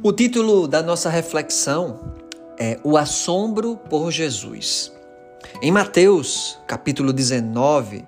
O 0.00 0.12
título 0.12 0.68
da 0.68 0.80
nossa 0.80 1.10
reflexão 1.10 1.98
é 2.56 2.78
O 2.84 2.96
Assombro 2.96 3.76
por 3.90 4.12
Jesus. 4.12 4.92
Em 5.60 5.72
Mateus, 5.72 6.56
capítulo 6.68 7.12
19, 7.12 8.04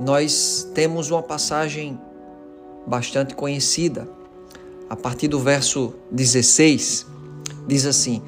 nós 0.00 0.66
temos 0.74 1.10
uma 1.10 1.22
passagem 1.22 2.00
bastante 2.86 3.34
conhecida. 3.34 4.08
A 4.88 4.96
partir 4.96 5.28
do 5.28 5.38
verso 5.38 5.92
16, 6.10 7.06
diz 7.68 7.84
assim: 7.84 8.22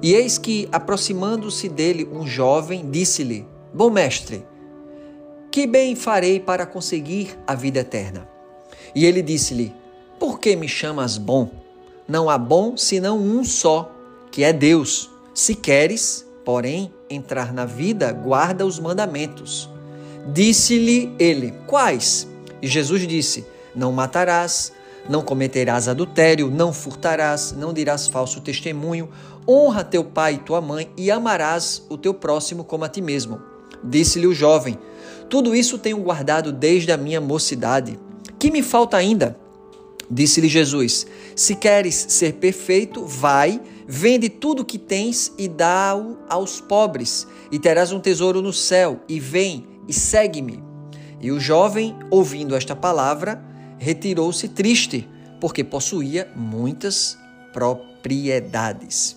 E 0.00 0.14
eis 0.14 0.38
que, 0.38 0.66
aproximando-se 0.72 1.68
dele 1.68 2.08
um 2.10 2.26
jovem, 2.26 2.90
disse-lhe: 2.90 3.46
Bom 3.72 3.90
mestre, 3.90 4.46
que 5.50 5.66
bem 5.66 5.94
farei 5.94 6.40
para 6.40 6.64
conseguir 6.64 7.38
a 7.46 7.54
vida 7.54 7.80
eterna? 7.80 8.26
E 8.94 9.04
ele 9.04 9.20
disse-lhe: 9.20 9.74
Por 10.18 10.40
que 10.40 10.56
me 10.56 10.66
chamas 10.66 11.18
bom? 11.18 11.63
Não 12.06 12.28
há 12.28 12.36
bom 12.36 12.76
senão 12.76 13.18
um 13.18 13.42
só, 13.42 13.90
que 14.30 14.44
é 14.44 14.52
Deus. 14.52 15.10
Se 15.32 15.54
queres, 15.54 16.28
porém, 16.44 16.92
entrar 17.08 17.52
na 17.52 17.64
vida, 17.64 18.12
guarda 18.12 18.66
os 18.66 18.78
mandamentos. 18.78 19.68
Disse-lhe 20.32 21.14
ele: 21.18 21.54
Quais? 21.66 22.28
E 22.60 22.66
Jesus 22.66 23.06
disse: 23.06 23.46
Não 23.74 23.90
matarás, 23.90 24.72
não 25.08 25.22
cometerás 25.22 25.88
adultério, 25.88 26.50
não 26.50 26.72
furtarás, 26.72 27.52
não 27.52 27.72
dirás 27.72 28.06
falso 28.06 28.40
testemunho, 28.40 29.08
honra 29.48 29.82
teu 29.82 30.04
pai 30.04 30.34
e 30.34 30.38
tua 30.38 30.60
mãe 30.60 30.90
e 30.96 31.10
amarás 31.10 31.82
o 31.88 31.96
teu 31.96 32.14
próximo 32.14 32.64
como 32.64 32.84
a 32.84 32.88
ti 32.88 33.00
mesmo. 33.00 33.40
Disse-lhe 33.82 34.26
o 34.26 34.34
jovem: 34.34 34.78
Tudo 35.28 35.54
isso 35.54 35.78
tenho 35.78 35.98
guardado 35.98 36.52
desde 36.52 36.92
a 36.92 36.96
minha 36.96 37.20
mocidade. 37.20 37.98
Que 38.38 38.50
me 38.50 38.62
falta 38.62 38.96
ainda? 38.96 39.38
Disse-lhe 40.10 40.48
Jesus: 40.48 41.06
Se 41.34 41.54
queres 41.54 41.94
ser 42.08 42.34
perfeito, 42.34 43.06
vai, 43.06 43.60
vende 43.86 44.28
tudo 44.28 44.60
o 44.60 44.64
que 44.64 44.78
tens 44.78 45.32
e 45.38 45.48
dá-o 45.48 46.18
aos 46.28 46.60
pobres, 46.60 47.26
e 47.50 47.58
terás 47.58 47.92
um 47.92 48.00
tesouro 48.00 48.42
no 48.42 48.52
céu, 48.52 49.00
e 49.08 49.18
vem 49.18 49.66
e 49.88 49.92
segue-me. 49.92 50.62
E 51.20 51.30
o 51.30 51.40
jovem, 51.40 51.96
ouvindo 52.10 52.54
esta 52.54 52.76
palavra, 52.76 53.42
retirou-se 53.78 54.48
triste, 54.48 55.08
porque 55.40 55.64
possuía 55.64 56.30
muitas 56.36 57.18
propriedades. 57.52 59.16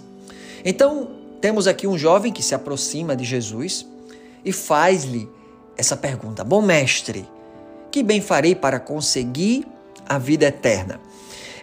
Então, 0.64 1.12
temos 1.42 1.68
aqui 1.68 1.86
um 1.86 1.98
jovem 1.98 2.32
que 2.32 2.42
se 2.42 2.56
aproxima 2.56 3.16
de 3.16 3.24
Jesus 3.24 3.86
e 4.44 4.52
faz-lhe 4.52 5.30
essa 5.78 5.96
pergunta: 5.96 6.44
Bom 6.44 6.62
mestre, 6.62 7.28
que 7.92 8.02
bem 8.02 8.22
farei 8.22 8.56
para 8.56 8.80
conseguir 8.80 9.66
a 10.08 10.18
vida 10.18 10.46
eterna? 10.46 11.00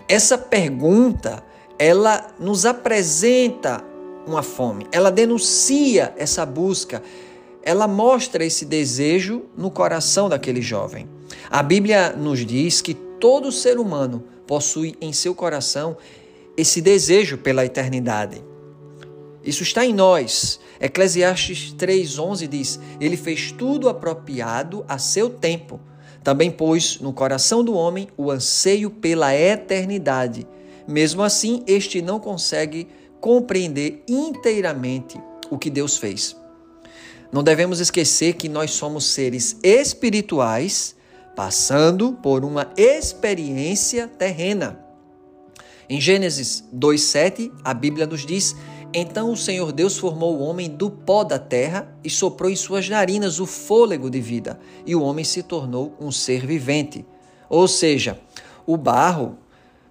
Essa 0.09 0.37
pergunta, 0.37 1.43
ela 1.79 2.29
nos 2.39 2.67
apresenta 2.67 3.83
uma 4.27 4.43
fome, 4.43 4.87
ela 4.93 5.11
denuncia 5.11 6.15
essa 6.17 6.45
busca, 6.45 7.03
ela 7.63 7.89
mostra 7.89 8.45
esse 8.45 8.65
desejo 8.65 9.45
no 9.57 9.71
coração 9.71 10.29
daquele 10.29 10.61
jovem. 10.61 11.09
A 11.51 11.63
Bíblia 11.63 12.13
nos 12.13 12.45
diz 12.45 12.81
que 12.81 12.95
todo 12.95 13.51
ser 13.51 13.79
humano 13.79 14.25
possui 14.47 14.97
em 15.01 15.13
seu 15.13 15.35
coração 15.35 15.97
esse 16.57 16.81
desejo 16.81 17.39
pela 17.39 17.65
eternidade. 17.65 18.45
Isso 19.43 19.63
está 19.63 19.85
em 19.85 19.93
nós. 19.93 20.61
Eclesiastes 20.81 21.75
3:11 21.75 22.47
diz: 22.47 22.81
Ele 23.01 23.17
fez 23.17 23.53
tudo 23.53 23.89
apropriado 23.89 24.85
a 24.89 24.99
seu 24.99 25.29
tempo. 25.29 25.81
Também 26.25 26.51
pôs 26.51 26.99
no 27.01 27.13
coração 27.13 27.63
do 27.63 27.75
homem 27.75 28.09
o 28.17 28.31
anseio 28.31 28.89
pela 28.89 29.35
eternidade. 29.35 30.47
Mesmo 30.89 31.23
assim, 31.23 31.63
este 31.67 32.01
não 32.01 32.19
consegue 32.19 32.89
compreender 33.21 34.03
inteiramente 34.09 35.21
o 35.51 35.59
que 35.59 35.69
Deus 35.69 35.99
fez. 35.99 36.35
Não 37.31 37.43
devemos 37.43 37.79
esquecer 37.79 38.35
que 38.35 38.49
nós 38.49 38.71
somos 38.71 39.07
seres 39.07 39.59
espirituais 39.63 40.97
passando 41.37 42.13
por 42.13 42.45
uma 42.45 42.73
experiência 42.77 44.09
terrena. 44.09 44.81
Em 45.89 46.01
Gênesis 46.01 46.65
2:7, 46.73 47.53
a 47.63 47.75
Bíblia 47.75 48.07
nos 48.07 48.25
diz 48.25 48.57
então 48.95 49.33
o 49.33 49.37
Senhor 49.37 49.73
Deus 49.73 49.99
formou 49.99 50.37
o 50.39 50.43
homem 50.43 50.71
do 50.71 50.89
pó 50.89 51.25
da 51.25 51.39
terra 51.39 51.93
e 52.05 52.09
soprou 52.09 52.49
em 52.49 52.55
suas 52.55 52.89
narinas 52.89 53.41
o 53.41 53.47
fôlego 53.47 54.09
de 54.09 54.21
vida, 54.21 54.61
e 54.87 54.95
o 54.95 55.03
homem 55.03 55.25
se 55.25 55.43
tornou 55.43 55.93
um 56.01 56.13
ser 56.13 56.47
vivente. 56.47 57.05
Ou 57.51 57.67
seja, 57.67 58.21
o 58.65 58.77
barro 58.77 59.37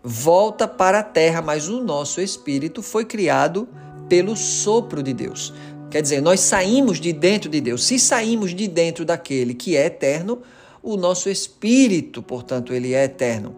volta 0.02 0.68
para 0.68 1.00
a 1.00 1.04
terra, 1.04 1.42
mas 1.42 1.68
o 1.68 1.84
nosso 1.84 2.22
espírito 2.22 2.82
foi 2.82 3.04
criado 3.04 3.68
pelo 4.08 4.38
sopro 4.38 5.04
de 5.04 5.14
Deus. 5.14 5.54
Quer 5.92 6.02
dizer, 6.02 6.22
nós 6.22 6.40
saímos 6.40 7.00
de 7.00 7.12
dentro 7.12 7.50
de 7.50 7.60
Deus. 7.60 7.84
Se 7.84 8.00
saímos 8.00 8.56
de 8.56 8.68
dentro 8.68 9.04
daquele 9.04 9.54
que 9.54 9.76
é 9.76 9.86
eterno, 9.86 10.42
o 10.82 10.98
nosso 10.98 11.30
espírito, 11.30 12.24
portanto, 12.24 12.74
ele 12.74 12.94
é 12.94 13.04
eterno. 13.04 13.56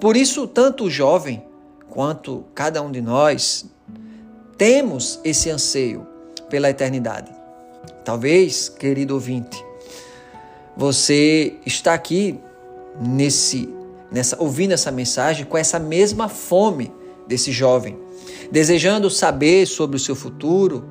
Por 0.00 0.16
isso, 0.16 0.46
tanto 0.46 0.84
o 0.84 0.90
jovem 0.90 1.42
quanto 1.88 2.44
cada 2.54 2.82
um 2.82 2.90
de 2.90 3.00
nós 3.00 3.66
temos 4.56 5.20
esse 5.24 5.50
anseio 5.50 6.06
pela 6.48 6.70
eternidade. 6.70 7.30
Talvez, 8.04 8.68
querido 8.68 9.14
ouvinte, 9.14 9.62
você 10.76 11.54
está 11.64 11.94
aqui 11.94 12.38
nesse 13.00 13.68
nessa 14.10 14.40
ouvindo 14.40 14.72
essa 14.72 14.90
mensagem 14.92 15.44
com 15.44 15.58
essa 15.58 15.78
mesma 15.78 16.28
fome 16.28 16.92
desse 17.26 17.50
jovem, 17.50 17.98
desejando 18.52 19.10
saber 19.10 19.66
sobre 19.66 19.96
o 19.96 20.00
seu 20.00 20.14
futuro, 20.14 20.84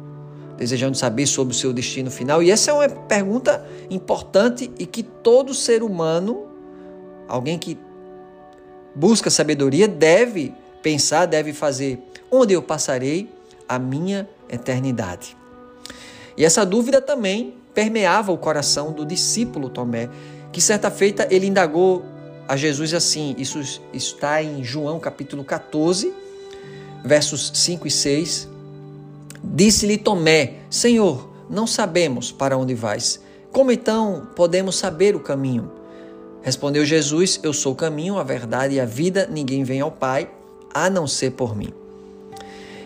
desejando 0.58 0.97
saber 0.97 1.26
sobre 1.26 1.53
o 1.53 1.58
seu 1.58 1.72
destino 1.72 2.12
final. 2.12 2.44
E 2.44 2.52
essa 2.52 2.72
é 2.72 2.74
uma 2.74 2.90
pergunta 2.90 3.66
importante 3.90 4.70
e 4.78 4.86
que 4.86 5.02
todo 5.02 5.53
ser 5.53 5.82
humano, 5.82 6.46
alguém 7.28 7.58
que 7.58 7.78
busca 8.94 9.30
sabedoria, 9.30 9.88
deve 9.88 10.53
pensar, 10.82 11.26
deve 11.26 11.53
fazer. 11.53 12.00
Onde 12.30 12.53
eu 12.53 12.62
passarei 12.62 13.30
a 13.68 13.80
minha 13.80 14.28
eternidade? 14.50 15.36
E 16.38 16.44
essa 16.44 16.66
dúvida 16.66 17.02
também 17.02 17.56
permeava 17.74 18.31
o 18.31 18.38
coração 18.38 18.92
do 18.92 19.06
discípulo 19.06 19.70
Tomé, 19.70 20.09
que 20.52 20.62
certa 20.62 20.90
feita 20.90 21.28
ele 21.30 21.48
indagou 21.48 22.06
a 22.48 22.56
Jesus 22.56 22.94
assim, 22.94 23.36
isso 23.38 23.59
está 23.92 24.42
em 24.42 24.64
João 24.64 25.00
capítulo 25.00 25.44
14, 25.44 26.14
versos 27.03 27.52
5 27.53 27.88
e 27.88 27.92
6. 27.92 28.50
Disse-lhe 29.44 29.97
Tomé: 29.97 30.56
Senhor, 30.70 31.30
não 31.50 31.68
sabemos 31.68 32.32
para 32.32 32.58
onde 32.58 32.74
vais. 32.74 33.20
Como 33.52 33.72
então 33.72 34.28
podemos 34.36 34.76
saber 34.76 35.16
o 35.16 35.20
caminho? 35.20 35.72
Respondeu 36.42 36.86
Jesus: 36.86 37.40
Eu 37.42 37.53
sou 37.53 37.74
o 37.74 37.76
caminho, 37.76 38.18
a 38.18 38.24
verdade 38.24 38.76
e 38.76 38.80
a 38.80 38.86
vida. 38.86 39.28
Ninguém 39.32 39.64
vem 39.64 39.82
ao 39.82 39.92
Pai 39.92 40.30
a 40.74 40.90
não 40.90 41.08
ser 41.08 41.32
por 41.32 41.56
mim. 41.56 41.84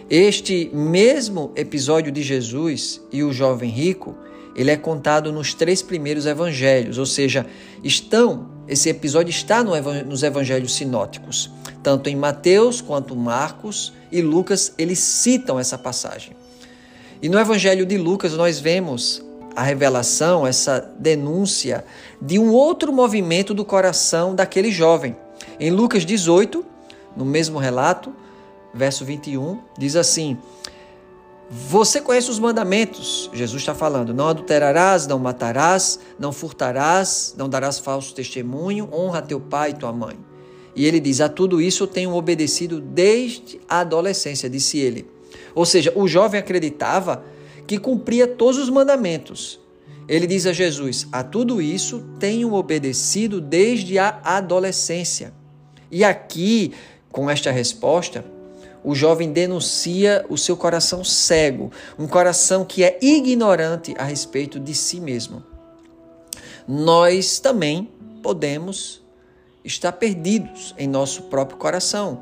Este 0.09 0.71
mesmo 0.73 1.51
episódio 1.55 2.11
de 2.11 2.23
Jesus 2.23 2.99
e 3.11 3.23
o 3.23 3.31
jovem 3.31 3.69
rico, 3.69 4.15
ele 4.55 4.71
é 4.71 4.77
contado 4.77 5.31
nos 5.31 5.53
três 5.53 5.81
primeiros 5.81 6.25
evangelhos, 6.25 6.97
ou 6.97 7.05
seja, 7.05 7.45
estão 7.83 8.59
esse 8.69 8.87
episódio 8.87 9.31
está 9.31 9.63
no, 9.63 9.71
nos 10.03 10.21
evangelhos 10.21 10.75
sinóticos, 10.75 11.49
tanto 11.81 12.07
em 12.07 12.15
Mateus 12.15 12.81
quanto 12.81 13.15
Marcos 13.15 13.91
e 14.11 14.21
Lucas, 14.21 14.73
eles 14.77 14.99
citam 14.99 15.59
essa 15.59 15.75
passagem. 15.75 16.33
E 17.19 17.27
no 17.27 17.39
evangelho 17.39 17.83
de 17.83 17.97
Lucas 17.97 18.33
nós 18.33 18.59
vemos 18.59 19.25
a 19.55 19.63
revelação, 19.63 20.45
essa 20.45 20.87
denúncia 20.99 21.83
de 22.21 22.37
um 22.37 22.51
outro 22.51 22.93
movimento 22.93 23.55
do 23.55 23.65
coração 23.65 24.35
daquele 24.35 24.71
jovem. 24.71 25.15
Em 25.59 25.71
Lucas 25.71 26.05
18, 26.05 26.63
no 27.17 27.25
mesmo 27.25 27.57
relato, 27.57 28.13
verso 28.73 29.05
21, 29.05 29.59
diz 29.77 29.95
assim: 29.95 30.37
Você 31.49 32.01
conhece 32.01 32.29
os 32.29 32.39
mandamentos, 32.39 33.29
Jesus 33.33 33.61
está 33.61 33.73
falando: 33.73 34.13
não 34.13 34.27
adulterarás, 34.27 35.07
não 35.07 35.19
matarás, 35.19 35.99
não 36.17 36.31
furtarás, 36.31 37.33
não 37.37 37.49
darás 37.49 37.79
falso 37.79 38.13
testemunho, 38.13 38.89
honra 38.93 39.21
teu 39.21 39.39
pai 39.39 39.71
e 39.71 39.73
tua 39.73 39.91
mãe. 39.91 40.17
E 40.75 40.85
ele 40.85 40.99
diz: 40.99 41.21
A 41.21 41.29
tudo 41.29 41.61
isso 41.61 41.83
eu 41.83 41.87
tenho 41.87 42.13
obedecido 42.13 42.79
desde 42.79 43.59
a 43.67 43.79
adolescência, 43.79 44.49
disse 44.49 44.77
ele. 44.77 45.09
Ou 45.55 45.65
seja, 45.65 45.91
o 45.95 46.07
jovem 46.07 46.39
acreditava 46.39 47.23
que 47.67 47.77
cumpria 47.77 48.27
todos 48.27 48.57
os 48.57 48.69
mandamentos. 48.69 49.59
Ele 50.07 50.25
diz 50.25 50.45
a 50.45 50.53
Jesus: 50.53 51.07
A 51.11 51.23
tudo 51.23 51.61
isso 51.61 52.03
tenho 52.19 52.53
obedecido 52.53 53.39
desde 53.39 53.99
a 53.99 54.19
adolescência. 54.23 55.33
E 55.91 56.03
aqui, 56.03 56.73
com 57.11 57.29
esta 57.29 57.51
resposta, 57.51 58.23
o 58.89 58.95
jovem 58.95 59.31
denuncia 59.31 60.25
o 60.29 60.35
seu 60.35 60.57
coração 60.57 61.03
cego, 61.03 61.71
um 61.95 62.07
coração 62.07 62.65
que 62.65 62.83
é 62.83 62.97
ignorante 62.99 63.93
a 63.99 64.03
respeito 64.03 64.59
de 64.59 64.73
si 64.73 64.99
mesmo. 64.99 65.43
Nós 66.67 67.37
também 67.39 67.87
podemos 68.23 69.03
estar 69.63 69.91
perdidos 69.91 70.73
em 70.75 70.87
nosso 70.87 71.23
próprio 71.23 71.59
coração. 71.59 72.21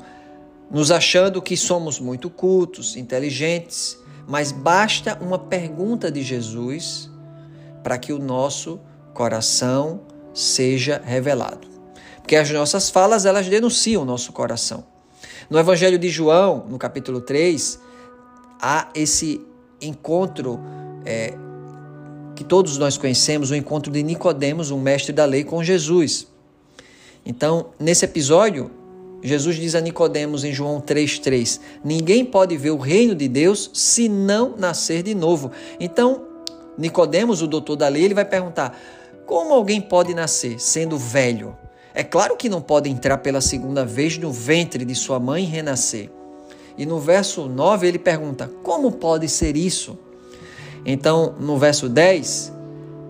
nos 0.70 0.90
achando 0.90 1.40
que 1.40 1.56
somos 1.56 1.98
muito 1.98 2.28
cultos, 2.28 2.94
inteligentes, 2.94 3.96
mas 4.26 4.52
basta 4.52 5.16
uma 5.18 5.38
pergunta 5.38 6.12
de 6.12 6.22
Jesus 6.22 7.08
para 7.82 7.96
que 7.96 8.12
o 8.12 8.18
nosso 8.18 8.78
coração 9.14 10.02
seja 10.34 11.00
revelado. 11.02 11.66
Porque 12.18 12.36
as 12.36 12.50
nossas 12.50 12.90
falas, 12.90 13.24
elas 13.24 13.48
denunciam 13.48 14.02
o 14.02 14.04
nosso 14.04 14.30
coração. 14.34 14.97
No 15.50 15.58
Evangelho 15.58 15.98
de 15.98 16.10
João, 16.10 16.66
no 16.68 16.76
capítulo 16.76 17.22
3, 17.22 17.80
há 18.60 18.88
esse 18.94 19.40
encontro 19.80 20.60
é, 21.06 21.34
que 22.36 22.44
todos 22.44 22.76
nós 22.76 22.98
conhecemos, 22.98 23.50
o 23.50 23.54
encontro 23.54 23.90
de 23.90 24.02
Nicodemos, 24.02 24.70
um 24.70 24.78
mestre 24.78 25.10
da 25.10 25.24
lei, 25.24 25.44
com 25.44 25.64
Jesus. 25.64 26.28
Então, 27.24 27.70
nesse 27.80 28.04
episódio, 28.04 28.70
Jesus 29.22 29.56
diz 29.56 29.74
a 29.74 29.80
Nicodemos 29.80 30.44
em 30.44 30.52
João 30.52 30.82
3:3: 30.82 31.60
Ninguém 31.82 32.26
pode 32.26 32.54
ver 32.58 32.70
o 32.70 32.76
reino 32.76 33.14
de 33.14 33.26
Deus 33.26 33.70
se 33.72 34.06
não 34.06 34.54
nascer 34.54 35.02
de 35.02 35.14
novo. 35.14 35.50
Então, 35.80 36.26
Nicodemos, 36.76 37.40
o 37.40 37.46
doutor 37.46 37.76
da 37.76 37.88
lei, 37.88 38.04
ele 38.04 38.14
vai 38.14 38.26
perguntar: 38.26 38.78
como 39.24 39.54
alguém 39.54 39.80
pode 39.80 40.12
nascer 40.14 40.60
sendo 40.60 40.98
velho? 40.98 41.56
É 41.94 42.04
claro 42.04 42.36
que 42.36 42.48
não 42.48 42.60
pode 42.60 42.88
entrar 42.88 43.18
pela 43.18 43.40
segunda 43.40 43.84
vez 43.84 44.18
no 44.18 44.30
ventre 44.30 44.84
de 44.84 44.94
sua 44.94 45.18
mãe 45.18 45.44
e 45.44 45.46
renascer. 45.46 46.10
E 46.76 46.86
no 46.86 47.00
verso 47.00 47.48
9 47.48 47.86
ele 47.88 47.98
pergunta: 47.98 48.50
como 48.62 48.92
pode 48.92 49.28
ser 49.28 49.56
isso? 49.56 49.98
Então, 50.86 51.34
no 51.40 51.58
verso 51.58 51.88
10, 51.88 52.52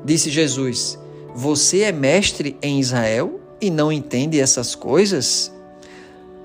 disse 0.05 0.31
Jesus: 0.31 0.99
Você 1.35 1.83
é 1.83 1.93
mestre 1.93 2.57
em 2.63 2.81
Israel 2.81 3.41
e 3.61 3.71
não 3.71 3.93
entende 3.93 4.41
essas 4.41 4.75
coisas? 4.75 5.53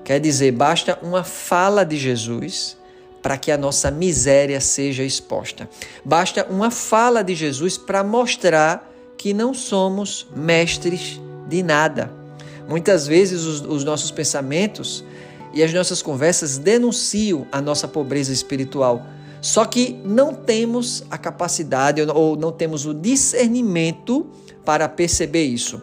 Quer 0.04 0.20
dizer, 0.20 0.52
basta 0.52 0.98
uma 1.02 1.24
fala 1.24 1.82
de 1.82 1.96
Jesus 1.96 2.76
para 3.22 3.38
que 3.38 3.50
a 3.50 3.56
nossa 3.56 3.90
miséria 3.90 4.60
seja 4.60 5.02
exposta. 5.02 5.66
Basta 6.04 6.46
uma 6.50 6.70
fala 6.70 7.24
de 7.24 7.34
Jesus 7.34 7.78
para 7.78 8.04
mostrar 8.04 8.92
que 9.16 9.32
não 9.32 9.54
somos 9.54 10.26
mestres 10.36 11.18
de 11.48 11.62
nada. 11.62 12.23
Muitas 12.68 13.06
vezes 13.06 13.44
os, 13.44 13.60
os, 13.60 13.84
nossos 13.84 14.10
pensamentos 14.10 15.04
e 15.52 15.62
as 15.62 15.72
nossas 15.72 16.02
conversas 16.02 16.58
denunciam 16.58 17.46
a 17.52 17.60
nossa 17.60 17.86
pobreza 17.86 18.32
espiritual. 18.32 19.06
Só 19.40 19.64
que 19.64 20.00
não 20.04 20.34
temos 20.34 21.04
a 21.10 21.18
capacidade 21.18 22.00
ou 22.00 22.36
não 22.36 22.50
temos 22.50 22.86
o 22.86 22.94
discernimento 22.94 24.26
para 24.64 24.88
perceber 24.88 25.44
isso. 25.44 25.82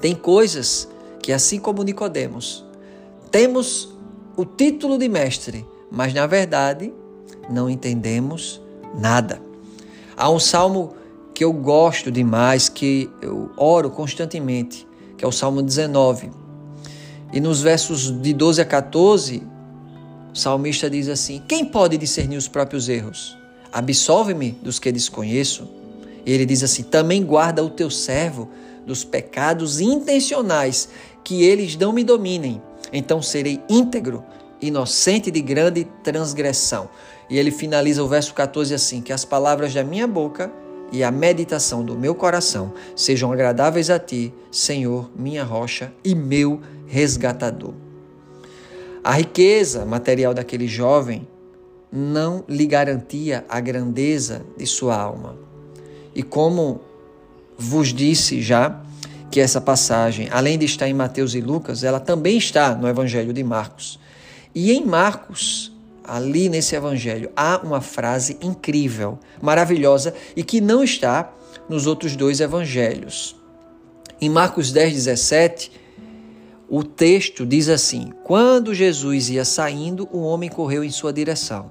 Tem 0.00 0.14
coisas 0.14 0.88
que, 1.22 1.32
assim 1.32 1.58
como 1.58 1.82
Nicodemos, 1.82 2.64
temos 3.30 3.94
o 4.36 4.44
título 4.44 4.98
de 4.98 5.08
mestre, 5.08 5.64
mas 5.90 6.12
na 6.12 6.26
verdade 6.26 6.92
não 7.48 7.70
entendemos 7.70 8.60
nada. 8.98 9.40
Há 10.16 10.30
um 10.30 10.38
salmo 10.38 10.94
que 11.34 11.44
eu 11.44 11.52
gosto 11.52 12.10
demais, 12.10 12.68
que 12.68 13.10
eu 13.20 13.50
oro 13.56 13.90
constantemente, 13.90 14.85
que 15.16 15.24
é 15.24 15.28
o 15.28 15.32
Salmo 15.32 15.62
19. 15.62 16.30
E 17.32 17.40
nos 17.40 17.60
versos 17.60 18.10
de 18.20 18.32
12 18.32 18.60
a 18.60 18.64
14, 18.64 19.42
o 20.32 20.36
salmista 20.36 20.88
diz 20.88 21.08
assim: 21.08 21.42
Quem 21.46 21.64
pode 21.64 21.96
discernir 21.96 22.36
os 22.36 22.48
próprios 22.48 22.88
erros? 22.88 23.36
Absolve-me 23.72 24.52
dos 24.62 24.78
que 24.78 24.92
desconheço. 24.92 25.68
E 26.24 26.32
ele 26.32 26.46
diz 26.46 26.62
assim: 26.62 26.82
Também 26.82 27.24
guarda 27.24 27.64
o 27.64 27.70
teu 27.70 27.90
servo 27.90 28.48
dos 28.86 29.04
pecados 29.04 29.80
intencionais, 29.80 30.88
que 31.24 31.42
eles 31.42 31.76
não 31.76 31.92
me 31.92 32.04
dominem 32.04 32.60
então 32.92 33.20
serei 33.20 33.60
íntegro, 33.68 34.24
inocente 34.60 35.30
de 35.30 35.40
grande 35.40 35.84
transgressão. 36.02 36.88
E 37.28 37.38
ele 37.38 37.50
finaliza 37.50 38.02
o 38.02 38.08
verso 38.08 38.32
14 38.34 38.74
assim: 38.74 39.00
Que 39.00 39.12
as 39.12 39.24
palavras 39.24 39.74
da 39.74 39.84
minha 39.84 40.06
boca 40.06 40.52
e 40.92 41.02
a 41.02 41.10
meditação 41.10 41.84
do 41.84 41.96
meu 41.96 42.14
coração 42.14 42.72
sejam 42.94 43.32
agradáveis 43.32 43.90
a 43.90 43.98
ti, 43.98 44.32
Senhor, 44.50 45.10
minha 45.16 45.44
rocha 45.44 45.92
e 46.04 46.14
meu 46.14 46.60
resgatador. 46.86 47.74
A 49.02 49.12
riqueza 49.12 49.84
material 49.84 50.34
daquele 50.34 50.66
jovem 50.66 51.26
não 51.92 52.44
lhe 52.48 52.66
garantia 52.66 53.44
a 53.48 53.60
grandeza 53.60 54.44
de 54.56 54.66
sua 54.66 54.96
alma. 54.96 55.36
E 56.14 56.22
como 56.22 56.80
vos 57.56 57.92
disse 57.92 58.42
já, 58.42 58.82
que 59.30 59.40
essa 59.40 59.60
passagem, 59.60 60.28
além 60.30 60.58
de 60.58 60.64
estar 60.64 60.88
em 60.88 60.94
Mateus 60.94 61.34
e 61.34 61.42
Lucas, 61.42 61.84
ela 61.84 62.00
também 62.00 62.38
está 62.38 62.74
no 62.74 62.88
Evangelho 62.88 63.32
de 63.32 63.44
Marcos. 63.44 63.98
E 64.54 64.72
em 64.72 64.84
Marcos, 64.84 65.75
ali 66.06 66.48
nesse 66.48 66.74
Evangelho, 66.74 67.30
há 67.36 67.60
uma 67.62 67.80
frase 67.80 68.36
incrível, 68.40 69.18
maravilhosa 69.42 70.14
e 70.34 70.42
que 70.42 70.60
não 70.60 70.82
está 70.82 71.32
nos 71.68 71.86
outros 71.86 72.14
dois 72.14 72.40
Evangelhos. 72.40 73.36
Em 74.20 74.30
Marcos 74.30 74.72
10, 74.72 74.94
17, 74.94 75.72
o 76.68 76.82
texto 76.82 77.44
diz 77.44 77.68
assim: 77.68 78.12
Quando 78.24 78.74
Jesus 78.74 79.28
ia 79.28 79.44
saindo, 79.44 80.08
o 80.10 80.20
homem 80.20 80.48
correu 80.48 80.82
em 80.82 80.90
sua 80.90 81.12
direção. 81.12 81.70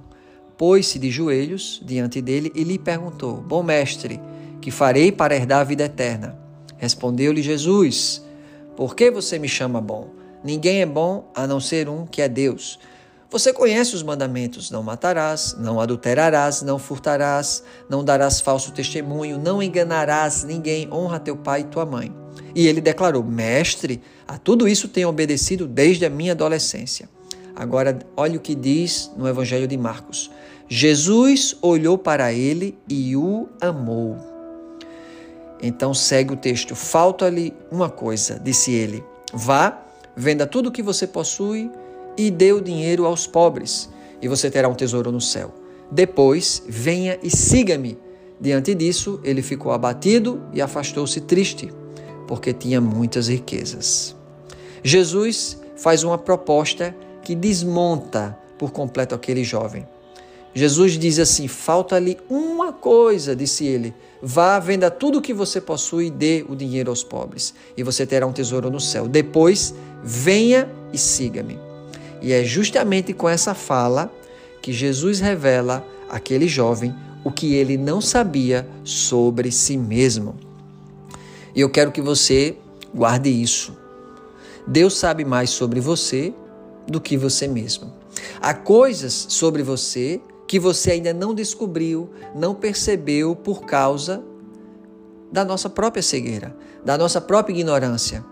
Pôs-se 0.57 0.97
de 0.97 1.11
joelhos 1.11 1.81
diante 1.83 2.21
dele 2.21 2.51
e 2.55 2.63
lhe 2.63 2.77
perguntou: 2.77 3.37
Bom 3.37 3.63
mestre, 3.63 4.21
que 4.61 4.71
farei 4.71 5.11
para 5.11 5.35
herdar 5.35 5.61
a 5.61 5.63
vida 5.63 5.83
eterna? 5.83 6.37
Respondeu-lhe 6.77 7.41
Jesus: 7.41 8.23
Por 8.75 8.95
que 8.95 9.11
você 9.11 9.37
me 9.39 9.47
chama 9.47 9.81
bom? 9.81 10.09
Ninguém 10.43 10.81
é 10.81 10.85
bom 10.85 11.29
a 11.33 11.47
não 11.47 11.59
ser 11.59 11.89
um 11.89 12.05
que 12.05 12.21
é 12.21 12.29
Deus. 12.29 12.79
Você 13.29 13.51
conhece 13.51 13.95
os 13.95 14.03
mandamentos: 14.03 14.69
não 14.71 14.83
matarás, 14.83 15.55
não 15.59 15.79
adulterarás, 15.79 16.61
não 16.61 16.77
furtarás, 16.77 17.63
não 17.89 18.03
darás 18.03 18.39
falso 18.39 18.71
testemunho, 18.71 19.37
não 19.37 19.61
enganarás 19.61 20.43
ninguém, 20.43 20.91
honra 20.91 21.19
teu 21.19 21.35
pai 21.35 21.61
e 21.61 21.65
tua 21.65 21.85
mãe. 21.85 22.13
E 22.53 22.67
ele 22.67 22.81
declarou: 22.81 23.23
Mestre, 23.23 24.01
a 24.27 24.37
tudo 24.37 24.67
isso 24.67 24.87
tenho 24.87 25.09
obedecido 25.09 25.67
desde 25.67 26.05
a 26.05 26.09
minha 26.09 26.33
adolescência. 26.33 27.09
Agora, 27.55 27.99
olha 28.17 28.37
o 28.37 28.41
que 28.41 28.53
diz 28.53 29.11
no 29.17 29.27
Evangelho 29.27 29.67
de 29.67 29.77
Marcos. 29.77 30.29
Jesus 30.67 31.55
olhou 31.61 31.97
para 31.97 32.33
ele 32.33 32.77
e 32.89 33.15
o 33.15 33.47
amou. 33.61 34.17
Então 35.61 35.93
segue 35.93 36.33
o 36.33 36.37
texto: 36.37 36.75
Falta-lhe 36.75 37.53
uma 37.71 37.89
coisa, 37.89 38.39
disse 38.39 38.71
ele. 38.71 39.03
Vá, 39.33 39.81
venda 40.15 40.45
tudo 40.45 40.69
o 40.69 40.71
que 40.71 40.81
você 40.81 41.07
possui 41.07 41.71
e 42.17 42.31
dê 42.31 42.53
o 42.53 42.61
dinheiro 42.61 43.05
aos 43.05 43.27
pobres, 43.27 43.89
e 44.21 44.27
você 44.27 44.49
terá 44.49 44.67
um 44.67 44.73
tesouro 44.73 45.11
no 45.11 45.21
céu. 45.21 45.53
Depois, 45.91 46.63
venha 46.67 47.19
e 47.21 47.29
siga-me. 47.29 47.97
Diante 48.39 48.73
disso, 48.73 49.19
ele 49.23 49.41
ficou 49.41 49.71
abatido 49.71 50.41
e 50.51 50.61
afastou-se 50.61 51.21
triste, 51.21 51.71
porque 52.27 52.53
tinha 52.53 52.81
muitas 52.81 53.27
riquezas. 53.27 54.15
Jesus 54.83 55.59
faz 55.75 56.03
uma 56.03 56.17
proposta 56.17 56.95
que 57.23 57.35
desmonta 57.35 58.37
por 58.57 58.71
completo 58.71 59.15
aquele 59.15 59.43
jovem. 59.43 59.87
Jesus 60.53 60.93
diz 60.93 61.19
assim: 61.19 61.47
falta-lhe 61.47 62.17
uma 62.29 62.71
coisa, 62.71 63.35
disse 63.35 63.65
ele. 63.65 63.93
Vá, 64.21 64.57
venda 64.59 64.89
tudo 64.89 65.19
o 65.19 65.21
que 65.21 65.33
você 65.33 65.59
possui 65.59 66.07
e 66.07 66.09
dê 66.09 66.45
o 66.47 66.55
dinheiro 66.55 66.89
aos 66.89 67.03
pobres, 67.03 67.53
e 67.77 67.83
você 67.83 68.05
terá 68.05 68.25
um 68.25 68.31
tesouro 68.31 68.71
no 68.71 68.79
céu. 68.79 69.07
Depois, 69.07 69.75
venha 70.01 70.69
e 70.91 70.97
siga-me. 70.97 71.64
E 72.25 72.33
é 72.33 72.43
justamente 72.43 73.13
com 73.13 73.29
essa 73.29 73.53
fala 73.53 74.11
que 74.59 74.73
Jesus 74.73 75.19
revela 75.19 75.85
àquele 76.09 76.47
jovem 76.47 76.91
o 77.23 77.29
que 77.29 77.53
ele 77.53 77.77
não 77.77 78.01
sabia 78.01 78.67
sobre 78.83 79.51
si 79.51 79.77
mesmo. 79.77 80.35
E 81.53 81.61
eu 81.61 81.69
quero 81.69 81.91
que 81.91 82.01
você 82.01 82.57
guarde 82.91 83.29
isso. 83.29 83.77
Deus 84.65 84.97
sabe 84.97 85.23
mais 85.23 85.51
sobre 85.51 85.79
você 85.79 86.33
do 86.87 86.99
que 86.99 87.15
você 87.15 87.47
mesmo. 87.47 87.93
Há 88.41 88.55
coisas 88.55 89.27
sobre 89.29 89.61
você 89.61 90.19
que 90.47 90.59
você 90.59 90.93
ainda 90.93 91.13
não 91.13 91.35
descobriu, 91.35 92.09
não 92.33 92.55
percebeu 92.55 93.35
por 93.35 93.65
causa 93.65 94.23
da 95.31 95.45
nossa 95.45 95.69
própria 95.69 96.01
cegueira, 96.01 96.57
da 96.83 96.97
nossa 96.97 97.21
própria 97.21 97.53
ignorância, 97.53 98.25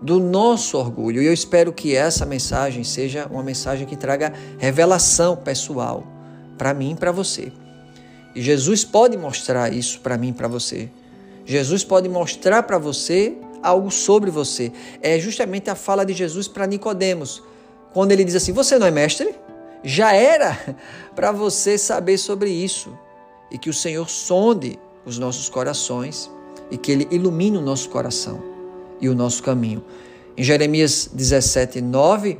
do 0.00 0.18
nosso 0.18 0.78
orgulho. 0.78 1.22
E 1.22 1.26
eu 1.26 1.32
espero 1.32 1.72
que 1.72 1.94
essa 1.94 2.24
mensagem 2.24 2.84
seja 2.84 3.26
uma 3.30 3.42
mensagem 3.42 3.86
que 3.86 3.96
traga 3.96 4.32
revelação 4.58 5.36
pessoal 5.36 6.06
para 6.56 6.72
mim 6.72 6.92
e 6.92 6.96
para 6.96 7.12
você. 7.12 7.52
E 8.34 8.40
Jesus 8.40 8.84
pode 8.84 9.16
mostrar 9.16 9.72
isso 9.72 10.00
para 10.00 10.16
mim 10.16 10.28
e 10.28 10.32
para 10.32 10.48
você. 10.48 10.90
Jesus 11.44 11.84
pode 11.84 12.08
mostrar 12.08 12.62
para 12.62 12.78
você 12.78 13.36
algo 13.62 13.90
sobre 13.90 14.30
você. 14.30 14.72
É 15.02 15.18
justamente 15.18 15.68
a 15.68 15.74
fala 15.74 16.04
de 16.04 16.14
Jesus 16.14 16.48
para 16.48 16.66
Nicodemos, 16.66 17.42
quando 17.92 18.12
ele 18.12 18.24
diz 18.24 18.36
assim: 18.36 18.52
"Você 18.52 18.78
não 18.78 18.86
é 18.86 18.90
mestre?" 18.90 19.34
já 19.82 20.12
era 20.12 20.58
para 21.14 21.32
você 21.32 21.76
saber 21.78 22.18
sobre 22.18 22.50
isso 22.50 22.96
e 23.50 23.58
que 23.58 23.70
o 23.70 23.74
Senhor 23.74 24.08
sonde 24.08 24.78
os 25.04 25.18
nossos 25.18 25.48
corações 25.48 26.30
e 26.70 26.76
que 26.76 26.92
Ele 26.92 27.08
ilumine 27.10 27.56
o 27.56 27.62
nosso 27.62 27.88
coração 27.88 28.49
e 29.00 29.08
o 29.08 29.14
nosso 29.14 29.42
caminho. 29.42 29.82
Em 30.36 30.42
Jeremias 30.42 31.10
17, 31.12 31.80
9, 31.80 32.38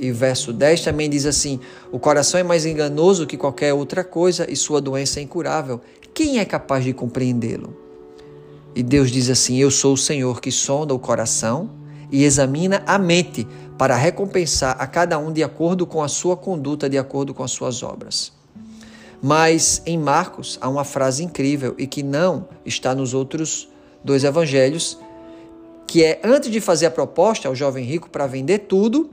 e 0.00 0.10
verso 0.10 0.52
10 0.52 0.80
também 0.80 1.10
diz 1.10 1.26
assim: 1.26 1.60
O 1.92 1.98
coração 1.98 2.40
é 2.40 2.42
mais 2.42 2.64
enganoso 2.64 3.26
que 3.26 3.36
qualquer 3.36 3.74
outra 3.74 4.02
coisa 4.02 4.50
e 4.50 4.56
sua 4.56 4.80
doença 4.80 5.20
é 5.20 5.22
incurável. 5.22 5.80
Quem 6.14 6.38
é 6.38 6.44
capaz 6.44 6.84
de 6.84 6.92
compreendê-lo? 6.92 7.76
E 8.74 8.82
Deus 8.82 9.10
diz 9.10 9.28
assim: 9.28 9.58
Eu 9.58 9.70
sou 9.70 9.92
o 9.92 9.98
Senhor 9.98 10.40
que 10.40 10.50
sonda 10.50 10.94
o 10.94 10.98
coração 10.98 11.70
e 12.10 12.24
examina 12.24 12.82
a 12.86 12.98
mente 12.98 13.46
para 13.76 13.94
recompensar 13.94 14.76
a 14.78 14.86
cada 14.86 15.18
um 15.18 15.32
de 15.32 15.42
acordo 15.42 15.86
com 15.86 16.02
a 16.02 16.08
sua 16.08 16.36
conduta, 16.36 16.88
de 16.88 16.98
acordo 16.98 17.34
com 17.34 17.42
as 17.42 17.50
suas 17.50 17.82
obras. 17.82 18.32
Mas 19.22 19.82
em 19.84 19.98
Marcos 19.98 20.58
há 20.60 20.68
uma 20.68 20.84
frase 20.84 21.22
incrível 21.22 21.74
e 21.76 21.86
que 21.86 22.02
não 22.02 22.48
está 22.64 22.94
nos 22.94 23.12
outros 23.12 23.68
dois 24.02 24.24
evangelhos, 24.24 24.98
que 25.90 26.04
é 26.04 26.20
antes 26.22 26.48
de 26.48 26.60
fazer 26.60 26.86
a 26.86 26.90
proposta 26.92 27.48
ao 27.48 27.54
jovem 27.56 27.84
rico 27.84 28.08
para 28.08 28.24
vender 28.24 28.60
tudo 28.60 29.10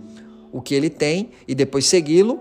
o 0.51 0.61
que 0.61 0.75
ele 0.75 0.91
tem 0.91 1.31
e 1.47 1.55
depois 1.55 1.87
segui-lo, 1.87 2.39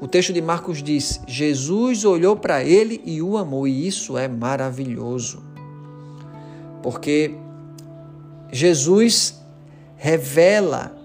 o 0.00 0.08
texto 0.08 0.32
de 0.32 0.42
Marcos 0.42 0.82
diz: 0.82 1.20
Jesus 1.24 2.04
olhou 2.04 2.34
para 2.34 2.64
ele 2.64 3.00
e 3.04 3.22
o 3.22 3.38
amou, 3.38 3.68
e 3.68 3.86
isso 3.86 4.18
é 4.18 4.26
maravilhoso. 4.26 5.40
Porque 6.82 7.32
Jesus 8.50 9.40
revela 9.96 11.00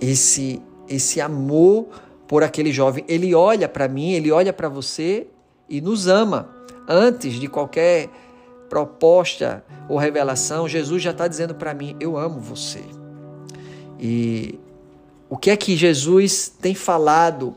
esse 0.00 0.60
esse 0.88 1.20
amor 1.20 1.86
por 2.26 2.42
aquele 2.42 2.72
jovem. 2.72 3.04
Ele 3.06 3.36
olha 3.36 3.68
para 3.68 3.86
mim, 3.86 4.14
ele 4.14 4.32
olha 4.32 4.52
para 4.52 4.68
você 4.68 5.28
e 5.68 5.80
nos 5.80 6.08
ama. 6.08 6.50
Antes 6.88 7.34
de 7.34 7.46
qualquer 7.46 8.08
proposta 8.70 9.64
ou 9.88 9.98
revelação, 9.98 10.68
Jesus 10.68 11.02
já 11.02 11.10
está 11.10 11.26
dizendo 11.26 11.54
para 11.54 11.74
mim: 11.74 11.96
Eu 12.00 12.16
amo 12.16 12.40
você. 12.40 12.84
E 13.98 14.58
o 15.28 15.36
que 15.36 15.50
é 15.50 15.56
que 15.56 15.76
Jesus 15.76 16.50
tem 16.60 16.74
falado 16.74 17.54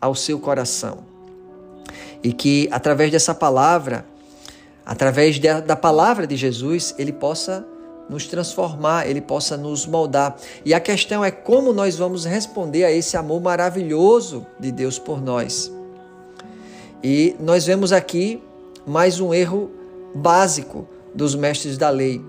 ao 0.00 0.14
seu 0.14 0.38
coração? 0.38 0.98
E 2.22 2.32
que 2.32 2.68
através 2.72 3.12
dessa 3.12 3.32
palavra, 3.32 4.04
através 4.84 5.38
da 5.38 5.76
palavra 5.76 6.26
de 6.26 6.36
Jesus, 6.36 6.94
ele 6.98 7.12
possa 7.12 7.64
nos 8.08 8.26
transformar, 8.26 9.08
ele 9.08 9.20
possa 9.20 9.56
nos 9.56 9.86
moldar. 9.86 10.36
E 10.64 10.74
a 10.74 10.80
questão 10.80 11.24
é 11.24 11.30
como 11.30 11.72
nós 11.72 11.96
vamos 11.96 12.24
responder 12.24 12.84
a 12.84 12.90
esse 12.90 13.16
amor 13.16 13.40
maravilhoso 13.40 14.44
de 14.58 14.72
Deus 14.72 14.98
por 14.98 15.20
nós. 15.20 15.72
E 17.02 17.36
nós 17.38 17.66
vemos 17.66 17.92
aqui 17.92 18.42
mais 18.86 19.20
um 19.20 19.32
erro 19.34 19.70
básico 20.16 20.88
dos 21.14 21.34
mestres 21.34 21.78
da 21.78 21.90
lei. 21.90 22.20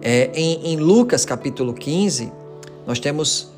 É, 0.00 0.30
em, 0.34 0.72
em, 0.72 0.76
Lucas 0.76 1.24
capítulo 1.24 1.74
15, 1.74 2.32
nós 2.86 2.98
temos 2.98 3.50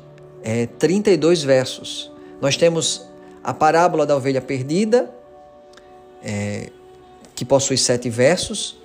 é, 0.43 0.65
32 0.65 1.43
versos. 1.43 2.11
Nós 2.41 2.57
temos 2.57 3.05
a 3.43 3.53
parábola 3.53 4.05
da 4.05 4.15
ovelha 4.15 4.41
perdida, 4.41 5.09
é, 6.23 6.69
que 7.35 7.45
possui 7.45 7.77
sete 7.77 8.09
versos 8.09 8.81